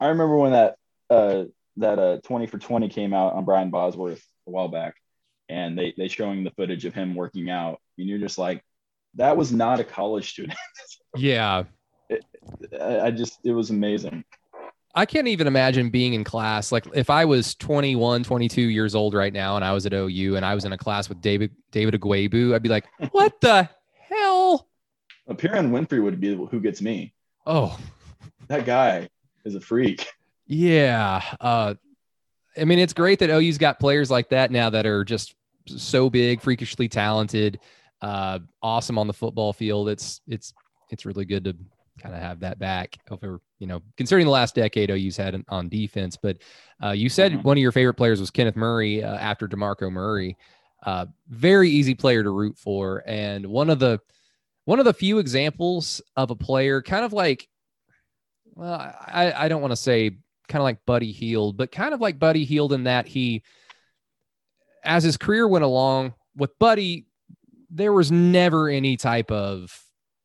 [0.00, 0.74] I remember when that
[1.08, 1.44] uh,
[1.76, 4.94] that uh, 20 for 20 came out on Brian Bosworth a while back,
[5.50, 8.64] and they they showing the footage of him working out, and you're just like,
[9.14, 10.58] that was not a college student.
[11.16, 11.64] Yeah.
[12.80, 14.24] I I just it was amazing.
[14.94, 16.70] I can't even imagine being in class.
[16.70, 20.36] Like if I was 21, 22 years old right now and I was at OU
[20.36, 23.68] and I was in a class with David David Ugwoegbu, I'd be like, what the
[24.08, 24.68] hell?
[25.28, 27.12] Perrion Winfrey would be who gets me.
[27.44, 27.76] Oh,
[28.46, 29.08] That guy
[29.44, 30.06] is a freak.
[30.46, 31.22] Yeah.
[31.40, 31.74] Uh,
[32.56, 35.34] I mean, it's great that OU's got players like that now that are just
[35.78, 37.60] so big, freakishly talented,
[38.02, 39.88] uh, awesome on the football field.
[39.88, 40.52] It's it's
[40.90, 41.56] it's really good to
[42.00, 45.68] kind of have that back over, you know, considering the last decade OU's had on-
[45.68, 46.16] defense.
[46.20, 46.38] But
[46.82, 47.44] uh, you said Mhm.
[47.44, 50.36] one of your favorite players was Kenneth Murray uh, after Demarco Murray.
[50.84, 54.00] Uh, very easy player to root for, and one of the
[54.64, 57.48] one of the few examples of a player kind of like
[58.54, 60.10] well i i don't want to say
[60.48, 63.42] kind of like Buddy Hield but kind of like Buddy Hield in that he
[64.84, 67.06] as his career went along with buddy
[67.70, 69.80] there was never any type of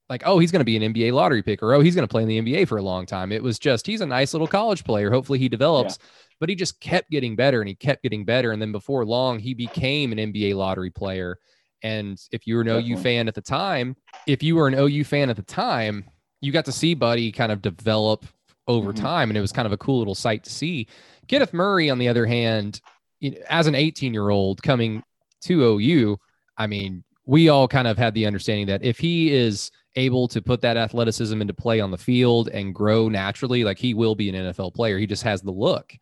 [0.10, 2.12] like oh he's going to be an nba lottery pick or oh he's going to
[2.12, 3.32] play in the nba for a long time.
[3.32, 5.10] It was just he's a nice little college player.
[5.12, 5.98] Hopefully he develops.
[6.40, 8.52] But he just kept getting better and he kept getting better.
[8.52, 11.38] And then before long he became an nba lottery player.
[11.82, 13.96] And if you were an OU fan at the time,
[14.28, 16.04] if you were an OU fan at the time,
[16.42, 18.26] you got to see Buddy kind of develop
[18.68, 18.98] over Mhm.
[18.98, 20.88] time, and it was kind of a cool little sight to see.
[21.28, 22.82] Kenneth Murray, on the other hand,
[23.20, 25.04] you know, as an 18 year old coming
[25.44, 26.18] to OU,
[26.58, 30.42] I mean, we all kind of had the understanding that if he is able to
[30.42, 34.30] put that athleticism into play on the field and grow naturally, like he will be
[34.30, 34.98] an NFL player.
[35.00, 35.94] He just has the look.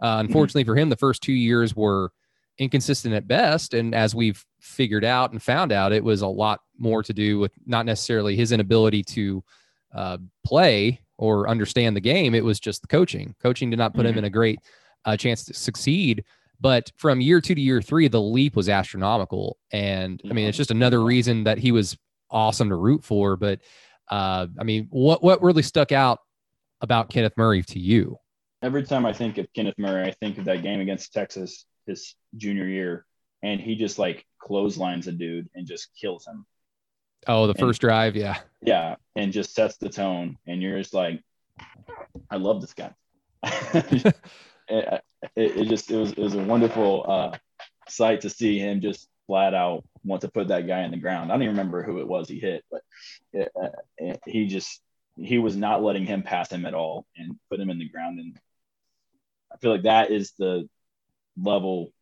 [0.00, 2.10] Uh, unfortunately for him, the first two years were
[2.58, 3.74] inconsistent at best.
[3.74, 7.38] And as we've figured out and found out, it was a lot more to do
[7.38, 9.44] with not necessarily his inability to
[9.94, 12.34] uh, play or understand the game.
[12.34, 13.34] It was just the coaching.
[13.42, 14.18] Coaching did not put him Mhm.
[14.18, 14.58] in a great
[15.04, 16.24] uh, chance to succeed.
[16.62, 19.58] But from year two to year three, the leap was astronomical.
[19.72, 21.98] And I mean, it's just another reason that he was
[22.30, 23.36] awesome to root for.
[23.36, 23.58] But
[24.08, 26.20] uh, I mean, what what really stuck out
[26.80, 28.16] about Kenneth Murray to you?
[28.62, 32.14] Every time I think of Kenneth Murray, I think of that game against Texas his
[32.36, 33.06] junior year,
[33.42, 36.46] and he just like clotheslines a dude and just kills him.
[37.26, 38.38] Oh, the And- first drive, yeah.
[38.64, 41.20] Yeah, and just sets the tone, and you're just like,
[42.30, 42.92] I love this guy.
[44.68, 45.02] it,
[45.36, 47.36] it, just it was it was a wonderful uh,
[47.88, 51.30] sight to see him just flat out want to put that guy in the ground.
[51.30, 52.82] I don't even remember who it was he hit, but
[53.32, 54.80] it, uh, it, he just
[55.16, 58.18] he was not letting him pass him at all and put him in the ground.
[58.18, 58.36] And
[59.52, 60.68] I feel like that is the
[61.36, 61.92] level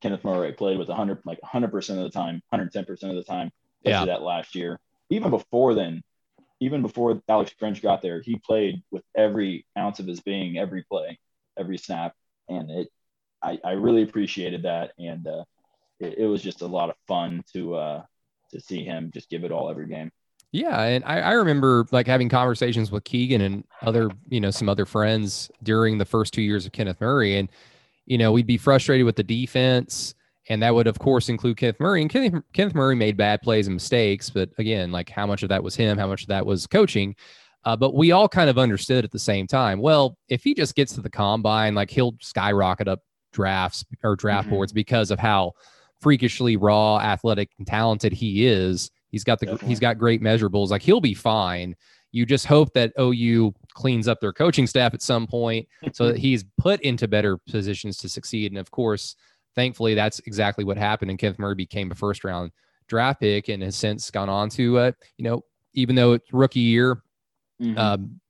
[0.00, 3.30] Kenneth Murray played with 100 like 100 percent of the time, 110 percent of the
[3.30, 3.50] time.
[3.84, 4.04] Yeah.
[4.04, 4.78] that last year.
[5.10, 6.02] Even before then,
[6.60, 10.84] even before Alex Grinch got there, he played with every ounce of his being, every
[10.84, 11.18] play,
[11.62, 12.14] every snap,
[12.48, 12.88] and it.
[13.44, 15.44] I, I really appreciated that, and uh,
[15.98, 18.02] it, it was just a lot of fun to uh,
[18.52, 20.10] to see him just give it all every game.
[20.52, 24.68] Yeah, and I, I remember like having conversations with Keegan and other, you know, some
[24.68, 27.48] other friends during the first two years of Kenneth Murray, and
[28.04, 30.14] you know, we'd be frustrated with the defense,
[30.48, 32.02] and that would of course include Kenneth Murray.
[32.02, 35.48] And Kenneth, Kenneth Murray made bad plays and mistakes, but again, like how much of
[35.48, 37.16] that was him, how much of that was coaching.
[37.64, 39.80] Uh, but we all kind of understood at the same time.
[39.80, 43.00] Well, if he just gets to the combine, like he'll skyrocket up
[43.32, 44.50] drafts or draft Mhm.
[44.52, 45.52] boards because of how
[46.00, 48.90] freakishly raw, athletic, and talented he is.
[49.10, 49.68] He's got the Definitely.
[49.68, 50.70] he's got great measurables.
[50.70, 51.76] Like he'll be fine.
[52.10, 56.16] You just hope that OU cleans up their coaching staff at some point so that
[56.18, 58.50] he's put into better positions to succeed.
[58.52, 59.14] And of course,
[59.54, 61.10] thankfully, that's exactly what happened.
[61.10, 62.50] And Kenneth Murray became a first round
[62.88, 65.42] draft pick and has since gone on to, uh, you know,
[65.74, 67.02] even though it's rookie year,
[67.62, 67.78] Mhm.
[67.78, 68.20] um,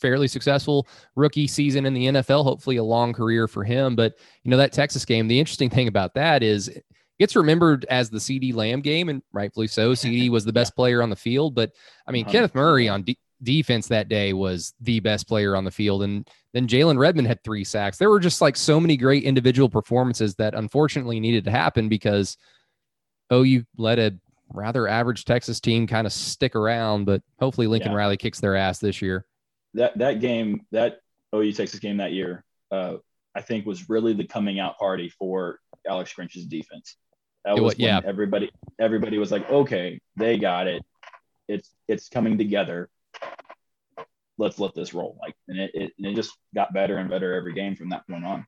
[0.00, 2.44] fairly successful rookie season in the NFL.
[2.44, 3.96] Hopefully, a long career for him.
[3.96, 5.28] But you know that Texas game.
[5.28, 6.84] The interesting thing about that is it
[7.18, 9.92] gets remembered as the CeeDee Lamb game, and rightfully so.
[9.94, 11.72] CeeDee was the best player on the field, but
[12.06, 12.54] I mean, Kenneth 100%.
[12.56, 16.66] Murray on de- defense that day was the best player on the field, and then
[16.66, 17.98] Jalen Redmond had three sacks.
[17.98, 22.36] There were just like so many great individual performances that unfortunately needed to happen because
[23.28, 24.14] Oh, you let a
[24.52, 27.98] rather average Texas team kind of stick around, but hopefully Lincoln Yeah.
[27.98, 29.26] Riley kicks their ass this year.
[29.74, 31.00] that that game, that
[31.34, 32.96] OU Texas game that year, uh,
[33.34, 36.96] I think was really the coming out party for Alex Grinch's defense.
[37.44, 38.00] That was wa- yeah.
[38.04, 40.82] everybody everybody was like, okay, they got it.
[41.48, 42.88] It's it's coming together.
[44.38, 45.16] Let's let this roll.
[45.20, 48.06] Like, and it, it, and it just got better and better every game from that
[48.08, 48.46] point on.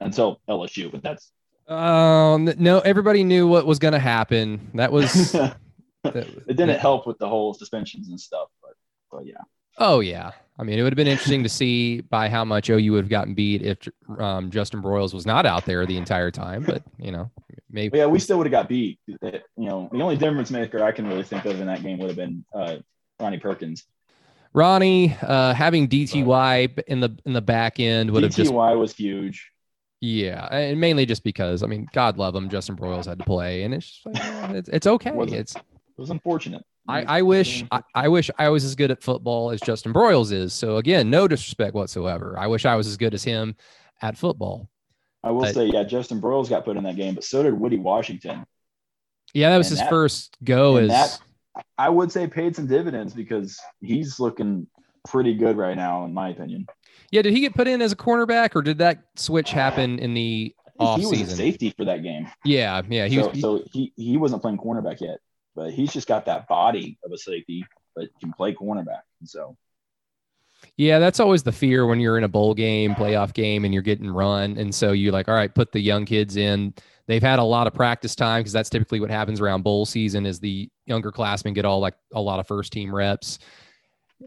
[0.00, 1.32] Until LSU, but that's
[1.68, 4.70] Um, no, everybody knew what was going to happen.
[4.74, 5.34] That was,
[6.04, 8.72] it didn't help with the whole suspensions and stuff, but
[9.10, 9.42] but yeah.
[9.78, 10.32] oh yeah.
[10.60, 13.08] I mean, it would have been interesting to see by how much OU would have
[13.08, 16.64] gotten beat if um, Justin Broiles was not out there the entire time.
[16.64, 17.30] But you know,
[17.70, 18.98] maybe yeah, we still would have got beat.
[19.20, 21.98] That you know, the only difference maker I can really think of in that game
[21.98, 22.76] would have been uh,
[23.20, 23.84] Ronnie Perkins.
[24.52, 28.94] Ronnie uh, having DTY in the in the back end would have just DTY was
[28.94, 29.52] huge.
[30.00, 33.64] Yeah, and mainly just because I mean, God love him, Justin Broiles had to play,
[33.64, 35.10] and it's just like, it's, it's okay.
[35.10, 35.32] It?
[35.32, 35.62] It's It
[35.96, 36.64] was unfortunate.
[36.86, 40.32] I, I wish I, I wish I was as good at football as Justin Broiles
[40.32, 40.54] is.
[40.54, 42.36] So again, no disrespect whatsoever.
[42.38, 43.56] I wish I was as good as him
[44.00, 44.70] at football.
[45.22, 47.52] I will I- say, yeah, Justin Broiles got put in that game, but so did
[47.52, 48.46] Woody Washington.
[49.34, 51.20] Yeah, that was And his that- first go as that-
[51.76, 54.68] I would say paid some dividends because he's looking
[55.08, 56.66] pretty good right now, in my opinion.
[57.10, 57.22] Yeah.
[57.22, 60.54] Did he get put in as a cornerback, or did that switch happen in the
[60.78, 62.28] off he was a safety for that game.
[62.44, 63.06] Yeah, yeah.
[63.06, 63.40] He so, was.
[63.40, 65.18] so he, he wasn't playing cornerback yet,
[65.54, 67.64] but he's just got that body of a safety,
[67.96, 69.02] but can play cornerback.
[69.20, 69.56] And so
[70.76, 73.82] Yeah, that's always the fear when you're in a bowl game, playoff game, and you're
[73.82, 74.56] getting run.
[74.56, 76.74] And so you're like, all right, put the young kids in.
[77.06, 80.26] They've had a lot of practice time because that's typically what happens around bowl season
[80.26, 83.38] is the younger classmen get all like a lot of first team reps.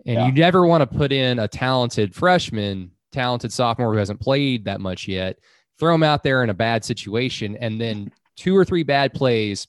[0.06, 0.26] And Yeah.
[0.28, 4.80] you never want to put in a talented freshman, talented sophomore who hasn't played that
[4.82, 5.38] much yet,
[5.80, 9.68] throw him out there in a bad situation, and then two or three bad plays,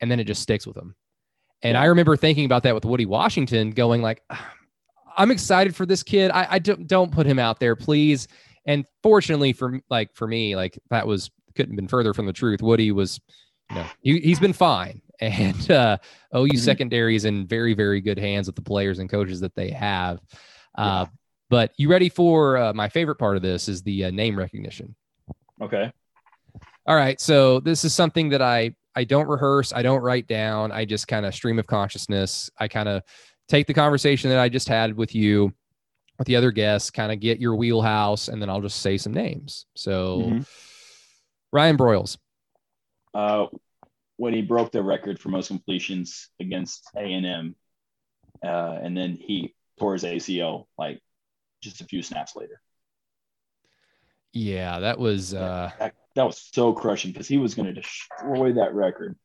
[0.00, 0.94] and then it just sticks with them.
[1.62, 4.52] And I remember thinking about that with Woody Washington, going like, ah,
[5.16, 6.30] I'm excited for this kid.
[6.30, 8.28] I, I don't don't put him out there, please.
[8.66, 12.32] And fortunately for like for me, like that was couldn't have been further from the
[12.32, 12.62] truth.
[12.62, 13.18] Woody was,
[13.70, 15.00] you know, he, he's been fine.
[15.20, 15.98] And uh,
[16.34, 16.58] OU Mhm.
[16.58, 20.18] secondary is in very, very good hands with the players and coaches that they have.
[20.76, 21.06] Uh, Yeah.
[21.50, 24.94] But you ready for uh, my favorite part of this is the uh, name recognition.
[25.62, 25.90] okay,
[26.86, 30.72] All right, so this is something that I I don't rehearse, I don't write down,
[30.72, 32.50] I just kind of stream of consciousness.
[32.58, 33.02] I kind of
[33.48, 35.52] take the conversation that I just had with you,
[36.18, 39.12] with the other guests, kind of get your wheelhouse, and then I'll just say some
[39.14, 39.66] names.
[39.76, 40.46] So Mhm.
[41.52, 42.18] Ryan Broyles,
[43.14, 43.46] uh,
[44.18, 47.54] when he broke the record for most completions against A and M,
[48.44, 51.00] uh, and then he tore his ACL like
[51.62, 52.60] just a few snaps later.
[54.32, 58.52] yeah, that was uh, That, that was so crushing because he was going to destroy
[58.54, 59.16] that record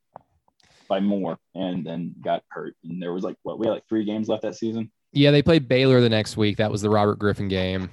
[0.87, 2.75] by more, and then got hurt.
[2.83, 4.91] And there was like what we had like three games left that season.
[5.11, 5.31] yeah.
[5.31, 6.57] They played Baylor the next week.
[6.57, 7.89] That was the Robert Griffin game,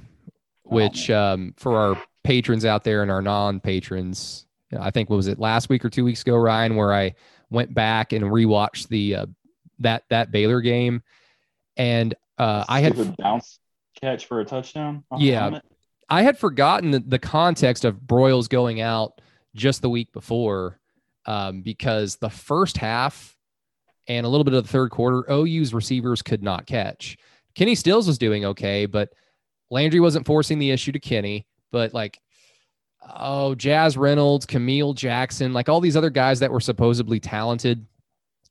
[0.67, 4.47] Oh, which um, for our patrons out there and our non-patrons,
[4.79, 7.15] I think what was it last week or two weeks ago, Ryan, where I
[7.51, 9.27] went back and rewatched the uh,
[9.81, 11.03] that that Baylor game,
[11.77, 13.59] and uh, I had bounce
[14.01, 15.05] catch for a touchdown.
[15.19, 15.61] Yeah.
[16.09, 19.21] I had forgotten the, the context of Broyles going out
[19.55, 20.81] just the week before
[21.27, 23.37] um, because the first half
[24.09, 27.17] and a little bit of the third quarter, OU's receivers could not catch.
[27.55, 29.13] Kenny Stills was doing okay, but
[29.71, 31.47] Landry wasn't forcing the issue to Kenny.
[31.71, 32.21] But like,
[33.17, 37.87] oh, Jaz Reynolds, Kameel Jackson, like all these other guys that were supposedly talented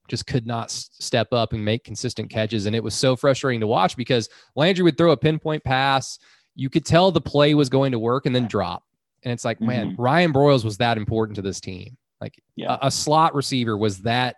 [0.09, 2.65] just could not step up and make consistent catches.
[2.65, 6.19] And it was so frustrating to watch because Landry would throw a pinpoint pass.
[6.55, 8.83] You could tell the play was going to work and then drop.
[9.23, 9.67] And it's like, mm-hmm.
[9.67, 11.97] man, Ryan Broyles was that important to this team.
[12.19, 12.77] Like yeah.
[12.81, 14.37] a, a, slot receiver was that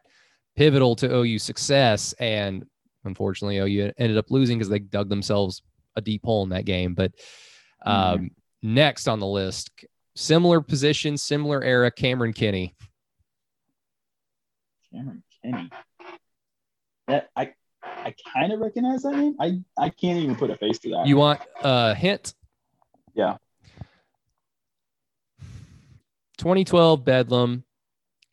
[0.56, 2.14] pivotal to OU success.
[2.20, 2.66] And
[3.06, 5.64] unfortunately, OU ended up losing because they dug themselves
[5.96, 6.94] a deep hole in that game.
[6.94, 7.14] But
[7.84, 8.74] um, mm-hmm.
[8.74, 9.72] next on the list,
[10.16, 12.76] similar position, similar era, Cameron Kenney.
[14.94, 15.70] Cameron Kenney.
[17.08, 19.36] That I I kind of recognize that name.
[19.40, 21.08] I I can't even put a face to that.
[21.08, 22.34] You want a hint?
[23.14, 23.38] Yeah.
[26.38, 27.64] 2012 Bedlam,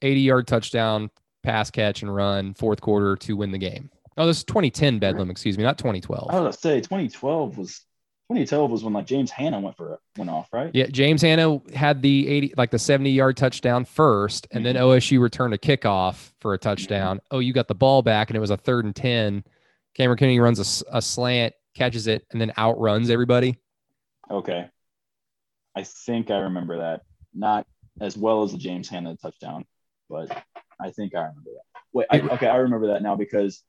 [0.00, 1.10] 80 yard touchdown,
[1.42, 3.90] pass catch and run, fourth quarter to win the game.
[4.16, 6.30] Oh, this is 2010 Bedlam, excuse me, not 2012.
[6.30, 7.82] I was gonna say 2012 was
[8.30, 10.70] 2012 was when like James Hanna went for it, went off, right?
[10.74, 14.74] Yeah, James Hanna had the 80 like the 70 yard touchdown first, and mm-hmm.
[14.74, 17.16] then OSU returned a kickoff for a touchdown.
[17.16, 17.36] Mm-hmm.
[17.36, 19.44] Oh, you got the ball back, and it was a third and 10.
[19.94, 23.56] Cameron Kenney runs a, a slant, catches it, and then outruns everybody.
[24.30, 24.68] Okay,
[25.74, 27.00] I think I remember that.
[27.32, 27.66] Not
[27.98, 29.64] as well as the James Hanna touchdown,
[30.10, 30.30] but
[30.78, 31.80] I think I remember that.
[31.94, 33.62] Wait, I, okay, I remember that now because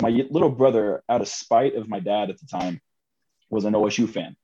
[0.00, 2.80] my little brother, out of spite of my dad at the time,
[3.50, 4.36] was an OSU fan,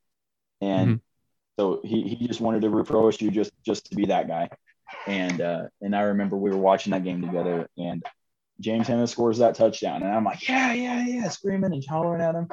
[0.60, 1.60] and mm-hmm.
[1.60, 4.48] so he, he just wanted to root for OSU just just to be that guy.
[5.06, 8.02] And uh, and I remember we were watching that game together, and
[8.60, 12.34] James Hanna scores that touchdown, and I'm like, yeah, yeah, yeah, screaming and hollering at
[12.34, 12.48] him.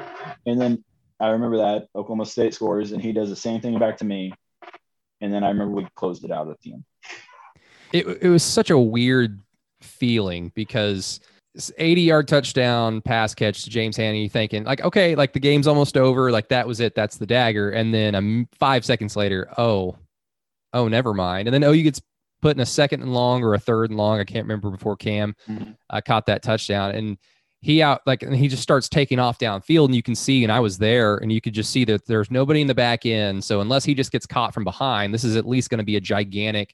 [0.45, 0.83] And then
[1.19, 4.33] I remember that Oklahoma State scores, and he does the same thing back to me.
[5.21, 6.83] And then I remember we closed it out at the end.
[7.93, 9.39] It, it was such a weird
[9.81, 11.19] feeling because
[11.77, 15.97] 80 yard touchdown pass catch to James Hanna, thinking like, okay, like the game's almost
[15.97, 16.31] over.
[16.31, 16.95] Like that was it.
[16.95, 17.71] That's the dagger.
[17.71, 19.97] And then um, five seconds later, oh,
[20.73, 21.47] oh, never mind.
[21.47, 22.01] And then OU gets
[22.41, 24.19] put in a second and long or a third and long.
[24.19, 25.71] I can't remember before Cam mm-hmm.
[25.89, 26.91] uh, caught that touchdown.
[26.95, 27.17] And
[27.61, 30.51] he out like and he just starts taking off downfield and you can see and
[30.51, 33.43] I was there and you could just see that there's nobody in the back end.
[33.43, 35.95] So unless he just gets caught from behind, this is at least going to be
[35.95, 36.73] a gigantic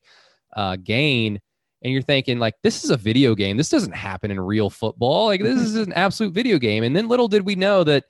[0.56, 1.42] uh, gain
[1.82, 5.26] and you're thinking like this is a video game this doesn't happen in real football
[5.28, 8.06] like this is an absolute video game and then little did we know that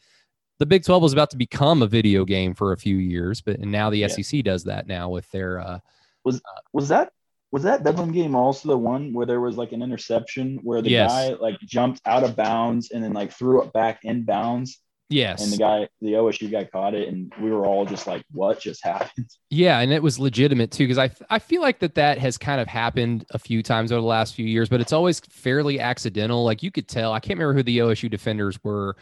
[0.60, 3.60] the big 12 was about to become a video game for a few years but
[3.60, 4.08] and now the yeah.
[4.08, 5.80] sec does that now with their uh
[6.24, 6.42] was
[6.74, 7.12] was that
[7.52, 10.90] was that Bedlam game also the one where there was like an interception where the
[10.90, 11.10] yes.
[11.10, 15.44] guy like jumped out of bounds and then like threw it back in bounds Yes.
[15.44, 18.60] And the guy, the OSU guy caught it, and we were all just like, what
[18.60, 19.30] just happened?
[19.50, 19.80] Yeah.
[19.80, 22.68] And it was legitimate too, because I, I feel like that that has kind of
[22.68, 26.44] happened a few times over the last few years, but it's always fairly accidental.
[26.44, 28.98] Like you could tell, I can't remember who the OSU defenders were,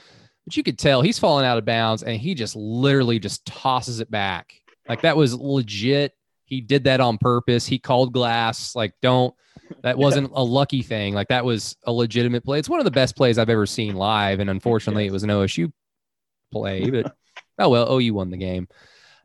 [0.46, 4.00] but you could tell he's falling out of bounds and he just literally just tosses
[4.00, 4.54] it back.
[4.88, 6.14] Like that was legit.
[6.44, 7.66] He did that on purpose.
[7.66, 8.76] He called glass.
[8.76, 9.34] Like, don't,
[9.82, 10.40] that wasn't yeah.
[10.40, 11.16] a lucky thing.
[11.16, 12.60] Like that was a legitimate play.
[12.60, 14.40] It's one of the best plays I've ever seen live.
[14.40, 15.10] And unfortunately, yes.
[15.10, 15.72] it was an OSU
[16.56, 17.16] play, but
[17.60, 18.68] oh well, OU won the game.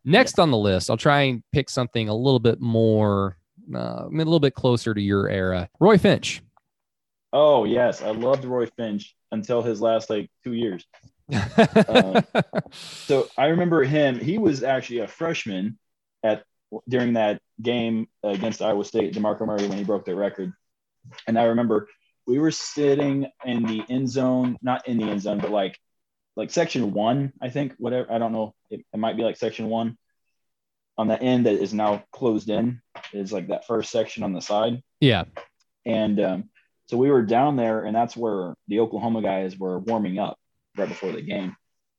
[0.04, 0.42] Next yeah.
[0.42, 3.36] on the list, I'll try and pick something a little bit more,
[3.74, 5.68] uh, a little bit closer to your era.
[5.78, 6.42] Roy Finch.
[7.32, 10.84] Oh yes, I loved Roy Finch until his last like two years.
[11.32, 12.22] uh,
[12.72, 14.18] so I remember him.
[14.18, 15.78] He was actually a freshman
[16.24, 16.42] at
[16.88, 20.52] during that game against Iowa State, Demarco Murray, when he broke their record.
[21.26, 21.88] And I remember
[22.26, 25.78] we were sitting in the end zone, not in the end zone, but like
[26.36, 28.10] like section one, I think, whatever.
[28.12, 28.54] I don't know.
[28.70, 29.98] It, it might be like section one
[30.96, 32.80] on the end that is now closed in
[33.12, 34.82] is like that first section on the side.
[35.00, 35.24] Yeah.
[35.86, 36.50] And um,
[36.86, 40.38] so we were down there, and that's where the Oklahoma guys were warming up
[40.76, 41.56] right before the game.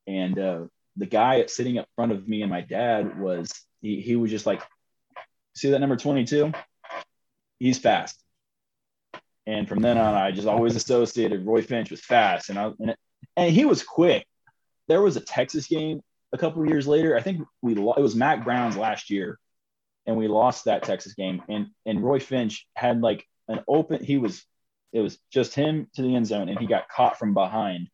[0.08, 0.66] And uh,
[0.98, 3.52] the guy sitting up front of me and my dad was
[3.82, 4.62] he, he was just like,
[5.56, 6.52] see that number 22?
[7.60, 8.22] He's fast.
[9.48, 12.92] And from then on, I just always associated Roy Finch with fast, and I and,
[12.92, 13.00] it,
[13.36, 14.26] and he was quick
[14.92, 16.02] there was a Texas game
[16.34, 17.16] a couple of years later.
[17.16, 19.40] I think we it was Mack Brown's last year,
[20.06, 21.42] and we lost that Texas game.
[21.48, 24.04] And and Roy Finch had like an open.
[24.04, 24.44] He was
[24.92, 27.88] it was just him to the end zone, and he got caught from behind,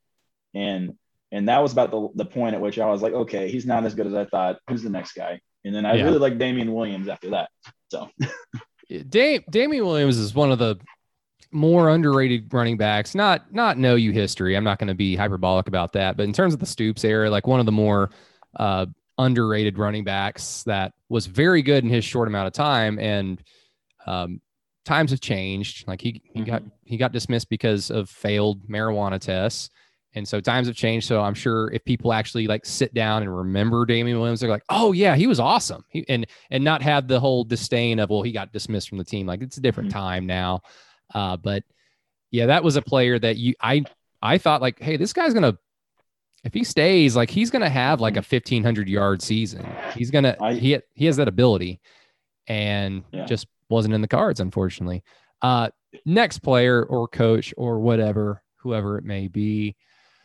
[0.55, 0.95] and
[1.31, 3.85] and that was about the the point at which I was like, okay, he's not
[3.85, 4.57] as good as I thought.
[4.67, 5.39] Who's the next guy?
[5.63, 6.05] And then I yeah.
[6.05, 7.49] really like Damien Williams after that.
[7.91, 8.09] So.
[9.09, 10.77] Dame, Damien Williams is one of the
[11.51, 13.15] more underrated running backs.
[13.15, 14.55] Not not know you history.
[14.55, 17.29] I'm not going to be hyperbolic about that, but in terms of the Stoops era,
[17.29, 18.09] like one of the more
[18.57, 18.85] uh,
[19.17, 22.99] underrated running backs that was very good in his short amount of time.
[22.99, 23.41] And
[24.05, 24.41] um,
[24.85, 25.87] times have changed.
[25.87, 29.69] Like he, he got he got dismissed because of failed marijuana tests.
[30.13, 31.07] And so times have changed.
[31.07, 34.63] So I'm sure if people actually like sit down and remember Damien Williams, they're like,
[34.69, 38.23] "Oh yeah, he was awesome," he, and and not have the whole disdain of, "Well,
[38.23, 39.93] he got dismissed from the team." Like it's a different Mhm.
[39.93, 40.61] time now.
[41.13, 41.63] Uh, but
[42.31, 43.83] yeah, that was a player that you I
[44.21, 45.57] I thought like, hey, this guy's gonna
[46.43, 49.65] if he stays, like he's gonna have like a 1500 yard season.
[49.95, 51.79] He's gonna I- he he has that ability,
[52.47, 53.25] and Yeah.
[53.25, 55.03] just wasn't in the cards, unfortunately.
[55.41, 55.69] Uh,
[56.05, 59.75] next player or coach or whatever, whoever it may be.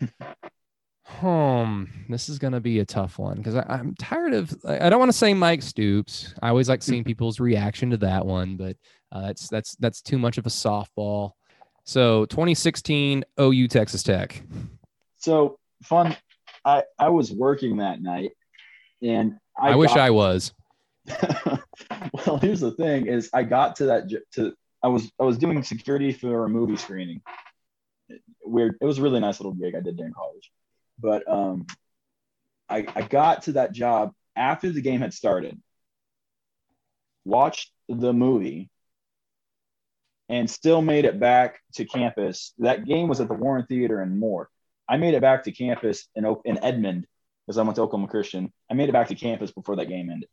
[1.05, 4.55] Hmm, this is going to be a tough one because I'm tired of.
[4.65, 6.35] I don't want to say Mike Stoops.
[6.41, 8.77] I always like seeing people's reaction to that one, but
[9.11, 11.33] uh, that's that's that's too much of a softball.
[11.85, 14.43] So 2016 OU Texas Tech.
[15.19, 16.17] So fun.
[16.65, 18.33] I I was working that night,
[19.03, 20.53] and I, I, wish I was.
[22.27, 25.63] well, here's the thing: is I got to that to I was I was doing
[25.63, 27.23] security for a movie screening.
[28.45, 28.77] Weird.
[28.81, 30.51] It was a really nice little gig I did during college,
[31.03, 31.67] but um,
[32.69, 35.61] I I got to that job after the game had started.
[37.25, 38.71] Watched the movie.
[40.29, 42.55] And still made it back to campus.
[42.59, 44.49] That game was at the Warren Theater and more.
[44.89, 47.07] I made it back to campus in in Edmond
[47.47, 48.51] because I went to Oklahoma Christian.
[48.71, 50.31] I made it back to campus before that game ended.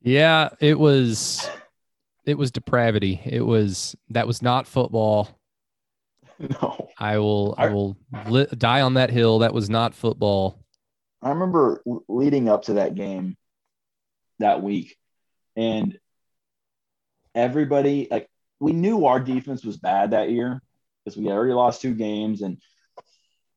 [0.00, 1.50] Yeah, it was.
[2.24, 3.20] It was depravity.
[3.24, 5.39] It was that was not football.
[6.62, 6.88] No.
[6.98, 7.54] I will.
[7.58, 9.40] I I- will li- die on that hill.
[9.40, 10.58] That was not football.
[11.22, 13.36] I remember leading up to that game
[14.38, 14.96] that week,
[15.54, 15.98] and
[17.34, 18.26] everybody like
[18.58, 20.62] we knew our defense was bad that year
[21.04, 22.58] because we had already lost two games and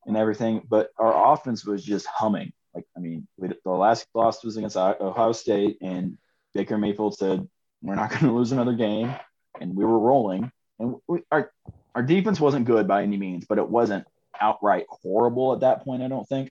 [0.06, 2.52] and everything, but our offense was just humming.
[2.74, 6.18] Like I mean, we, the last loss was against Ohio State, and
[6.52, 7.48] Baker Mayfield said
[7.80, 9.14] we're not going to lose another game,
[9.58, 10.50] and we were rolling.
[10.78, 11.50] And we, our
[11.94, 14.06] our defense wasn't good by any means, but it wasn't
[14.40, 16.02] outright horrible at that point.
[16.02, 16.50] I don't think.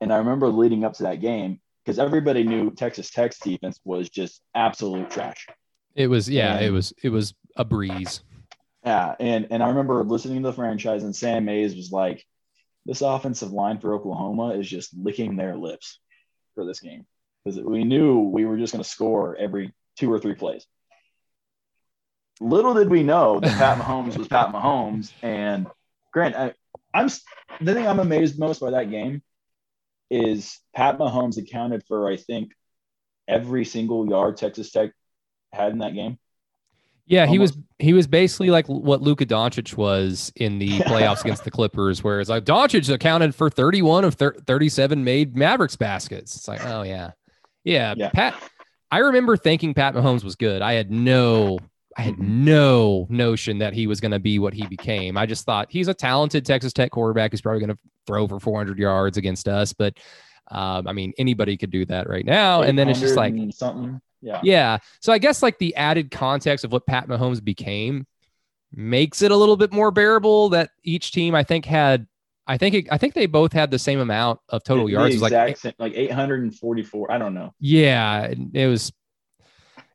[0.00, 4.08] And I remember leading up to that game because everybody knew Texas Tech's defense was
[4.08, 5.46] just absolute trash.
[5.94, 6.28] It was.
[6.28, 6.60] Yeah.
[6.60, 6.92] It was.
[7.02, 8.22] It was a breeze.
[8.84, 12.24] Yeah, and and I remember listening to the franchise, and Sam Mayes was like,
[12.86, 15.98] "This offensive line for Oklahoma is just licking their lips
[16.54, 17.04] for this game
[17.44, 20.66] because we knew we were just going to score every two or three plays."
[22.40, 25.66] Little did we know that Pat Mahomes was Pat Mahomes, and
[26.12, 26.52] Grant, I,
[26.94, 27.08] I'm
[27.60, 29.22] the thing I'm amazed most by that game
[30.10, 32.52] is Pat Mahomes accounted for I think
[33.26, 34.90] every single yard Texas Tech
[35.52, 36.18] had in that game.
[37.06, 41.44] Yeah, he was he was basically like what Luka Doncic was in the playoffs against
[41.44, 46.36] the Clippers, where it's like Doncic accounted for 31 of thir- 37 made Mavericks baskets.
[46.36, 47.12] It's like, oh yeah.
[47.64, 48.10] yeah, Yeah.
[48.10, 48.34] Pat.
[48.90, 50.62] I remember thinking Pat Mahomes was good.
[50.62, 51.58] I had no,
[51.98, 52.28] I had Mhm.
[52.28, 55.16] no notion that he was going to be what he became.
[55.18, 58.38] I just thought he's a talented Texas Tech quarterback who's probably going to throw for
[58.38, 59.72] 400 yards against us.
[59.72, 59.98] But
[60.50, 62.62] um, I mean, anybody could do that right now.
[62.62, 64.00] And then it's just like, something.
[64.22, 64.40] Yeah.
[64.42, 64.78] yeah.
[65.00, 68.06] So I guess like the added context of what Pat Mahomes became
[68.72, 72.06] makes it a little bit more bearable that each team I think had
[72.46, 75.14] I think it, I think they both had the same amount of total The yards.
[75.16, 77.12] Exact like same- like 844.
[77.12, 77.52] I don't know.
[77.60, 78.90] yeah, it was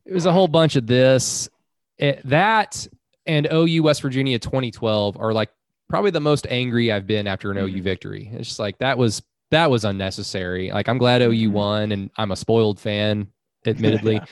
[0.05, 1.49] it was a whole bunch of this.
[1.97, 2.87] It, that
[3.25, 5.49] and OU West Virginia 2012 are like
[5.89, 7.83] probably the most angry I've been after an OU Mhm.
[7.83, 8.29] victory.
[8.33, 9.21] It's just like that was
[9.51, 10.71] that was unnecessary.
[10.71, 11.51] Like I'm glad OU Mhm.
[11.51, 13.27] won and I'm a spoiled fan
[13.65, 14.15] admittedly.
[14.15, 14.25] Yeah.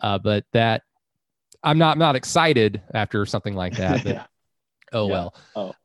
[0.00, 0.82] Uh, but that
[1.62, 4.02] I'm not not excited after something like that.
[4.04, 4.24] But yeah.
[4.92, 5.28] oh Yeah.
[5.54, 5.76] well.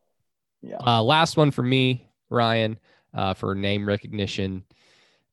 [0.62, 0.78] Yeah.
[0.86, 2.80] Uh, last one for me, Ryan,
[3.14, 4.64] uh, for name recognition.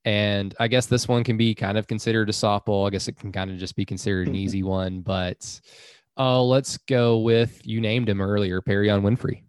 [0.05, 2.87] And I guess this one can be kind of considered a softball.
[2.87, 5.01] I guess it can kind of just be considered an easy one.
[5.01, 5.61] But
[6.17, 9.43] oh, let's go with you named him earlier, Perrion Winfrey.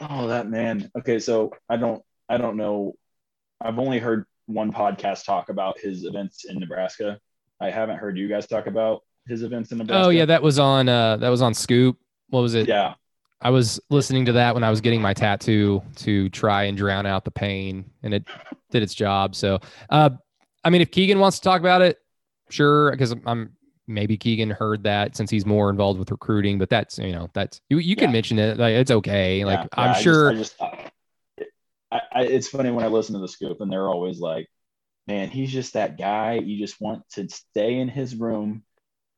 [0.00, 0.90] Oh, that man.
[0.98, 2.94] Okay, so I don't I don't know.
[3.60, 7.18] I've only heard one podcast talk about his events in Nebraska.
[7.60, 10.06] I haven't heard you guys talk about his events in Nebraska.
[10.06, 11.98] Oh yeah, that was on uh that was on Scoop.
[12.28, 12.68] What was it?
[12.68, 12.94] yeah.
[13.40, 17.06] I was listening to that when I was getting my tattoo to try and drown
[17.06, 18.24] out the pain, and it
[18.70, 19.34] did its job.
[19.36, 19.60] So,
[19.90, 20.10] uh,
[20.64, 21.98] I mean, if Keegan wants to talk about it,
[22.50, 23.50] sure, because I'm
[23.86, 26.58] maybe Keegan heard that since he's more involved with recruiting.
[26.58, 28.12] But that's you know that's you you can Yeah.
[28.12, 29.44] mention it, like it's okay.
[29.44, 30.30] Like Yeah, I'm I just- sure.
[30.30, 34.18] I just, I, I, it's funny when I listen to the scoop and they're always
[34.18, 34.46] like,
[35.06, 36.34] "Man, he's just that guy.
[36.34, 38.62] You just want to stay in his room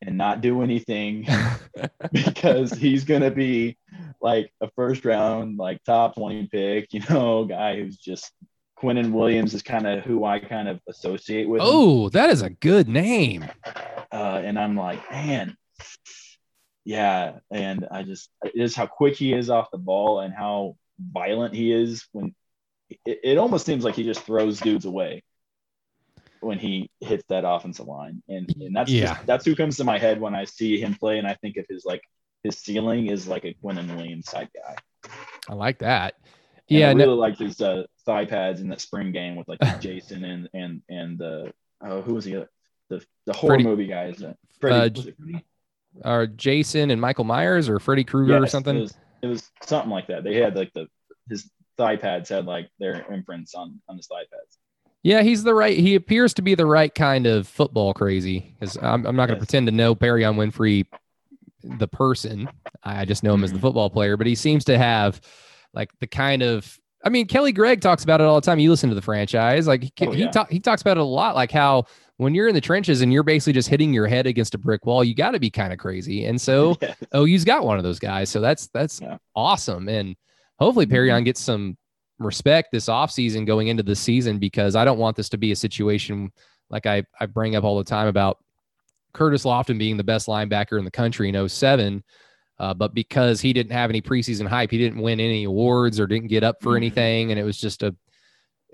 [0.02, 1.26] and not do anything
[2.12, 3.76] because he's gonna be
[4.20, 8.32] like a first round, like top 20 pick, you know, guy who's just
[8.78, 11.60] Quinnen Williams is kind of who I kind of associate with.
[11.60, 11.68] him.
[11.68, 13.44] Oh, that is a good name.
[14.10, 15.56] Uh, and I'm like, man,
[16.84, 17.40] yeah.
[17.50, 21.72] And I just, just how quick he is off the ball and how violent he
[21.72, 22.34] is when
[22.88, 25.22] it, it almost seems like he just throws dudes away
[26.40, 28.22] when he hits that offensive line.
[28.28, 29.14] And, and that's Yeah.
[29.14, 31.18] just, that's who comes to my head when I see him play.
[31.18, 32.02] And I think of his like
[32.44, 34.76] his ceiling is like a Quinnen Williams type guy.
[35.48, 36.14] I like that.
[36.68, 39.48] And Yeah, I no- really like his uh, thigh pads in that spring game with
[39.48, 41.44] like Jason and and and uh,
[41.82, 42.50] oh, who was the other?
[42.88, 44.22] the the horror Freddie- movie guys?
[44.22, 45.44] Uh, Uh, it Freddie?
[46.04, 48.76] Or Jason and Michael Myers or Freddy Krueger or something.
[48.76, 50.22] It was, it was something like that.
[50.24, 50.86] They had like the
[51.28, 54.58] his thigh pads had like their imprints on on his thigh pads.
[55.02, 55.78] Yeah, he's the right.
[55.78, 58.54] He appears to be the right kind of football crazy.
[58.58, 59.46] Because I'm, I'm not going to Yes.
[59.46, 60.86] pretend to know Perrion Winfrey,
[61.62, 62.48] the person.
[62.82, 63.62] I just know him as the Mhm.
[63.62, 64.16] football player.
[64.16, 65.20] But he seems to have
[65.72, 66.78] like the kind of.
[67.02, 68.58] I mean, Kelly Gregg talks about it all the time.
[68.58, 70.30] You listen to the franchise, like he Oh, he, yeah.
[70.30, 71.86] talk, he talks about it a lot, like how
[72.18, 74.84] when you're in the trenches and you're basically just hitting your head against a brick
[74.84, 76.26] wall, you got to be kind of crazy.
[76.26, 76.92] And so Yeah.
[77.14, 78.28] OU's got one of those guys.
[78.28, 79.16] So that's that's Yeah.
[79.34, 79.88] awesome.
[79.88, 80.14] And
[80.58, 80.90] hopefully Mhm.
[80.92, 81.78] Perrion gets some
[82.20, 85.56] respect this offseason going into the season because I don't want this to be a
[85.56, 86.30] situation
[86.68, 88.38] like I, I bring up all the time about
[89.12, 92.04] Curtis Lofton being the best linebacker in the country in 07.
[92.60, 96.06] Uh, but because he didn't have any preseason hype, he didn't win any awards or
[96.06, 96.76] didn't get up for Mhm.
[96.76, 97.30] anything.
[97.32, 97.96] And it was just a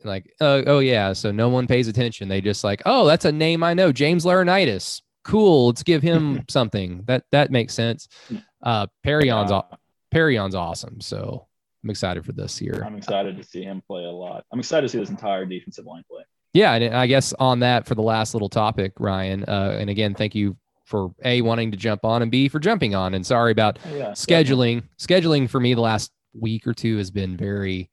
[0.05, 1.14] like, uh, oh, yeah.
[1.14, 2.28] So no one pays attention.
[2.28, 5.01] They just like, oh, that's a name I know, James Laurinaitis.
[5.24, 5.68] Cool.
[5.68, 7.03] Let's give him something.
[7.07, 8.09] That that makes sense.
[8.62, 9.62] Uh, aw-
[10.12, 11.01] Perrion's awesome.
[11.01, 11.47] So
[11.87, 12.82] I'm excited for this year.
[12.84, 14.45] I'm excited to see him play a lot.
[14.53, 16.24] I'm excited to see this entire defensive line play.
[16.53, 19.45] Yeah, and I guess on that for the last little topic, Ryan.
[19.45, 22.97] Uh, and again, thank you for a wanting to jump on and b for jumping
[22.97, 23.14] on.
[23.14, 24.82] And sorry about Oh, yeah, scheduling.
[24.99, 27.89] Scheduling for me the last week or two has been very.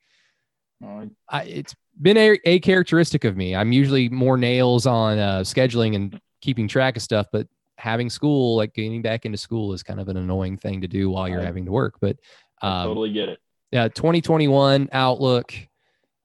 [0.81, 1.11] definitely.
[1.29, 3.55] I, it's been a, a characteristic of me.
[3.55, 8.55] I'm usually more nails on uh, scheduling and keeping track of stuff, but having school,
[8.55, 11.41] like getting back into school, is kind of an annoying thing to do while you're
[11.41, 11.95] I- having to work.
[12.01, 12.17] But
[12.61, 13.39] um, totally get it.
[13.73, 15.51] Yeah 2021 outlook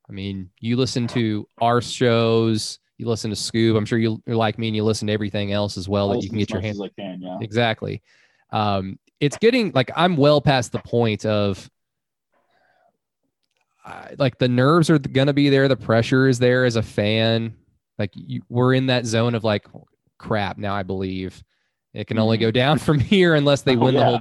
[0.09, 4.37] i mean you listen to our shows you listen to scoop i'm sure you- you're
[4.37, 6.61] like me and you listen to everything else as well that you can get your
[6.61, 7.23] hands much as I can.
[7.23, 7.39] Yeah.
[7.41, 8.03] exactly
[8.53, 11.71] um it's getting like i'm well past the point of
[13.85, 17.55] I like the nerves are gonna be there the pressure is there as a fan
[17.99, 19.67] like you, we're in that zone of like
[20.19, 21.43] crap now i believe
[21.95, 22.41] it can only Mhm.
[22.43, 24.21] go down from here unless they Oh, win the whole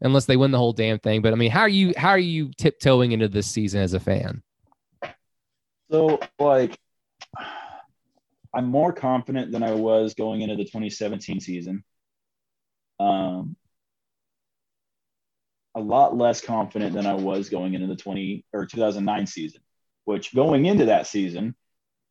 [0.00, 1.22] unless they win the whole damn thing.
[1.22, 4.00] But I mean, how are you how are you tiptoeing into this season as a
[4.00, 4.42] fan?
[5.90, 6.78] So, like,
[8.54, 11.84] I'm more confident than I was going into the 2017 season.
[13.00, 13.56] Um,
[15.74, 19.60] a lot less confident than I was going into the 20 or 2009 season,
[20.04, 21.54] which going into that season,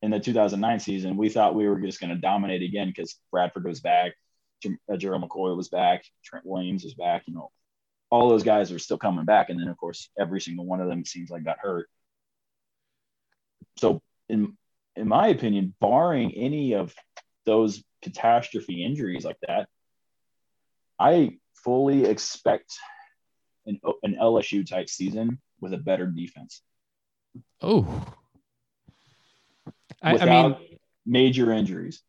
[0.02, 3.66] in the 2009 season, we thought we were just going to dominate again because Bradford
[3.66, 4.14] was back,
[4.62, 7.52] Jer- uh, Gerald McCoy was back, Trent Williams was back, you know,
[8.10, 9.50] all those guys are still coming back.
[9.50, 11.90] And then, of course, every single one of them seems like got hurt.
[13.78, 14.58] So, in
[14.96, 16.94] in my opinion, barring any of
[17.46, 19.70] those catastrophe injuries like that,
[21.00, 22.78] I fully expect
[23.66, 26.62] an, an LSU type season with a better defense
[27.62, 28.06] Oh,
[30.02, 32.02] I, I without mean, major injuries.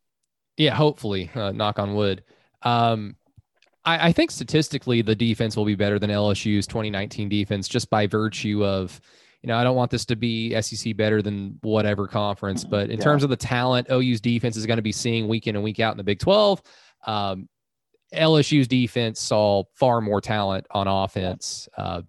[0.57, 2.25] yeah, hopefully, uh, knock on wood.
[2.63, 3.17] Um,
[3.89, 8.07] I, I think statistically, the defense will be better than LSU's 2019 defense just by
[8.07, 9.01] virtue of,
[9.43, 12.99] you know, I don't want this to be SEC better than whatever conference, but in
[12.99, 13.05] Yeah.
[13.05, 15.81] terms of the talent, OU's defense is going to be seeing week in and week
[15.81, 16.63] out in the Big 12.
[17.07, 17.49] Um,
[18.15, 22.03] LSU's defense saw far more talent on offense uh,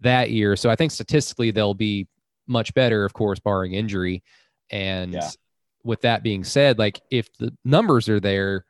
[0.00, 0.56] that year.
[0.56, 2.06] So I think statistically they'll be
[2.46, 4.22] much better, of course, barring injury.
[4.70, 5.30] And Yeah.
[5.84, 8.66] with that being said, like if the numbers are there,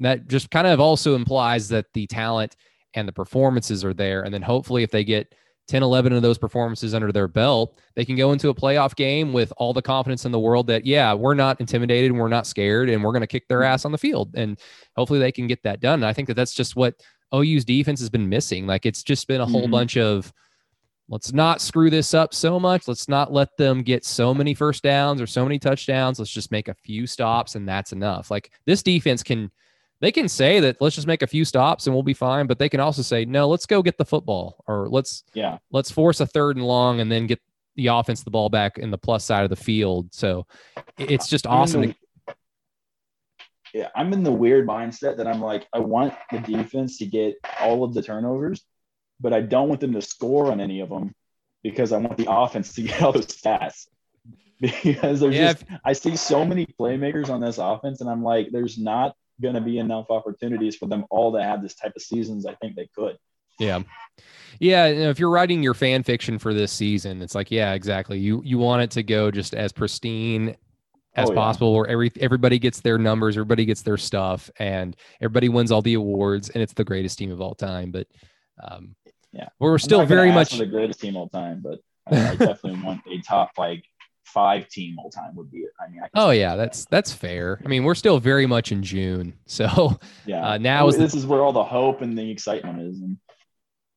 [0.00, 2.56] that just kind of also implies that the talent
[2.94, 4.22] and the performances are there.
[4.22, 5.34] And then hopefully, if they get
[5.68, 9.32] 10, 11 of those performances under their belt, they can go into a playoff game
[9.34, 12.46] with all the confidence in the world that, yeah, we're not intimidated and we're not
[12.46, 14.30] scared and we're going to kick their ass on the field.
[14.34, 14.58] And
[14.96, 15.94] hopefully they can get that done.
[16.00, 16.94] And I think that that's just what
[17.34, 18.66] OU's defense has been missing.
[18.66, 19.72] Like it's just been a whole Mhm.
[19.72, 20.32] bunch of,
[21.10, 22.88] let's not screw this up so much.
[22.88, 26.18] Let's not let them get so many first downs or so many touchdowns.
[26.18, 28.30] Let's just make a few stops and that's enough.
[28.30, 29.50] Like this defense can,
[30.00, 32.58] they can say that let's just make a few stops and we'll be fine, but
[32.58, 35.58] they can also say, no, let's go get the football or let's, Yeah.
[35.72, 37.40] let's force a third and long and then get
[37.76, 40.12] the offense the ball back in the plus side of the field.
[40.14, 40.46] So
[40.98, 41.80] it's just awesome.
[41.82, 41.94] the- to,
[43.74, 47.34] yeah, I'm in the weird mindset that I'm like, I want the defense to get
[47.60, 48.62] all of the turnovers
[49.20, 51.12] but I don't want them to score on any of them
[51.64, 53.88] because I want the offense to get all those stats.
[54.60, 58.50] Because there's Yeah, just I see so many playmakers on this offense, and I'm like,
[58.52, 62.02] there's not going to be enough opportunities for them all to have this type of
[62.02, 62.46] seasons.
[62.46, 63.16] I think they could.
[63.58, 63.80] Yeah.
[64.60, 67.74] Yeah, you know, if you're writing your fan fiction for this season, it's like, yeah,
[67.74, 68.18] exactly.
[68.18, 70.56] You you want it to go just as pristine
[71.14, 71.36] as Oh, yeah.
[71.38, 75.82] possible, where every everybody gets their numbers, everybody gets their stuff, and everybody wins all
[75.82, 77.90] the awards, and it's the greatest team of all time.
[77.92, 78.06] But
[78.62, 78.96] um,
[79.32, 79.48] Yeah.
[79.60, 80.58] we're still very much.
[80.58, 83.84] the greatest team all time, but I, I definitely want a top like
[84.32, 85.70] five team all time would be it.
[85.80, 86.64] I mean, I Oh yeah, that.
[86.64, 87.60] that's that's fair.
[87.64, 90.50] I mean, we're still very much in June, so yeah.
[90.50, 93.00] uh, now is the this is where all the hope and the excitement is.
[93.00, 93.18] And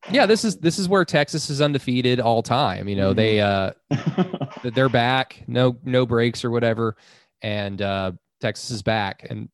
[0.09, 2.88] yeah, this is this is where Texas is undefeated all time.
[2.88, 3.71] You know, they uh
[4.63, 6.95] they're back, no no breaks or whatever,
[7.41, 9.49] and uh, Texas is back, and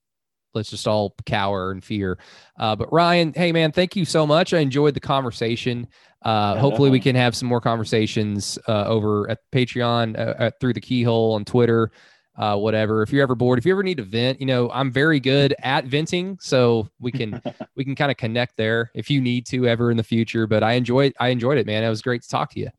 [0.58, 2.18] let's just all cower in fear.
[2.60, 4.54] Uh, but Ryan, hey man, thank you so much.
[4.54, 5.88] I enjoyed the conversation.
[6.24, 10.60] Uh, Yeah, hopefully, we can have some more conversations uh, over at Patreon, uh, at,
[10.60, 11.92] through the Keyhole on Twitter.
[12.36, 13.02] Uh, whatever.
[13.02, 15.56] If you're ever bored, if you ever need to vent, you know I'm very good
[15.64, 17.42] at venting, so we can
[17.76, 20.46] we can kind of connect there if you need to ever in the future.
[20.46, 21.84] But I enjoyed I enjoyed it, man.
[21.84, 22.70] It was great to talk to you.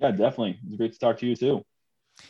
[0.00, 0.58] yeah, definitely.
[0.66, 1.64] It's great to talk to you too.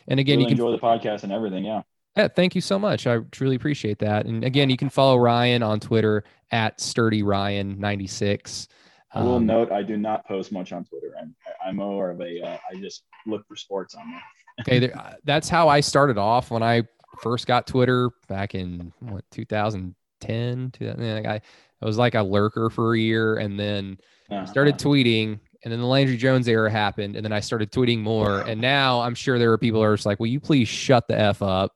[0.08, 1.64] And again, really you can enjoy the podcast and everything.
[1.64, 1.82] Yeah.
[2.16, 3.06] Yeah, thank you so much.
[3.06, 4.26] I truly appreciate that.
[4.26, 8.68] And again, you can follow Ryan on Twitter at Sturdy Ryan 96.
[9.12, 11.12] I will Um, note I do not post much on Twitter.
[11.20, 11.34] I'm
[11.64, 14.22] I'm more of a uh, I just look for sports on there.
[14.60, 16.82] okay, there, uh, that's how I started off when I
[17.22, 20.70] first got Twitter back in what 2010.
[20.72, 21.40] 2000, like I,
[21.82, 23.98] I was like a lurker for a year, and then
[24.30, 25.38] Uh, started tweeting.
[25.64, 28.40] And then the Landry Jones era happened, and then I started tweeting more.
[28.42, 31.08] And now I'm sure there are people who are just like, "Will you please shut
[31.08, 31.72] the f up?"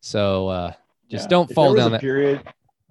[0.00, 0.72] So uh,
[1.10, 1.28] just yeah.
[1.28, 2.00] don't If fall down that.
[2.00, 2.42] period.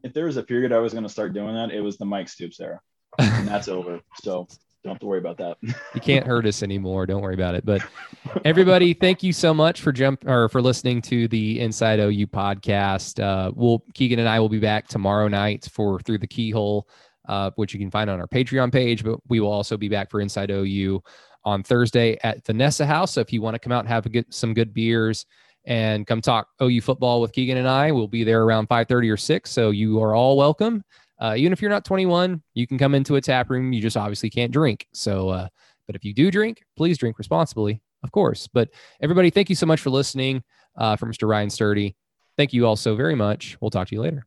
[0.04, 2.06] If there was a period I was going to start doing that, it was the
[2.06, 2.80] Mike Stoops era,
[3.18, 4.00] and that's over.
[4.22, 4.48] So
[4.84, 5.58] don't have to worry about that.
[5.96, 7.08] you can't hurt us anymore.
[7.08, 7.66] Don't worry about it.
[7.66, 7.82] But
[8.46, 13.22] everybody, thank you so much for jump or for listening to the Inside OU podcast.
[13.22, 16.88] Uh, we'll Keegan and I will be back tomorrow night for Through the Keyhole,
[17.28, 19.04] uh, which you can find on our Patreon page.
[19.04, 21.02] But we will also be back for Inside OU
[21.43, 23.14] on Thursday at Vanessa House.
[23.14, 25.26] So if you want to come out and have a good, some good beers
[25.66, 29.18] and come talk OU football with Keegan and I, we'll be there around 5:30 or
[29.18, 29.49] 6.
[29.51, 30.84] So you are all welcome.
[31.20, 33.72] Uh, even if you're not 21, you can come into a tap room.
[33.74, 34.86] You just obviously can't drink.
[34.93, 35.47] So, uh,
[35.88, 38.47] but if you do drink, please drink responsibly, of course.
[38.47, 38.70] But
[39.01, 40.43] everybody, thank you so much for listening.
[40.78, 41.28] Uh, for Mr.
[41.28, 41.95] Ryan Sturdy,
[42.38, 43.57] thank you all so very much.
[43.61, 44.26] We'll talk to you later.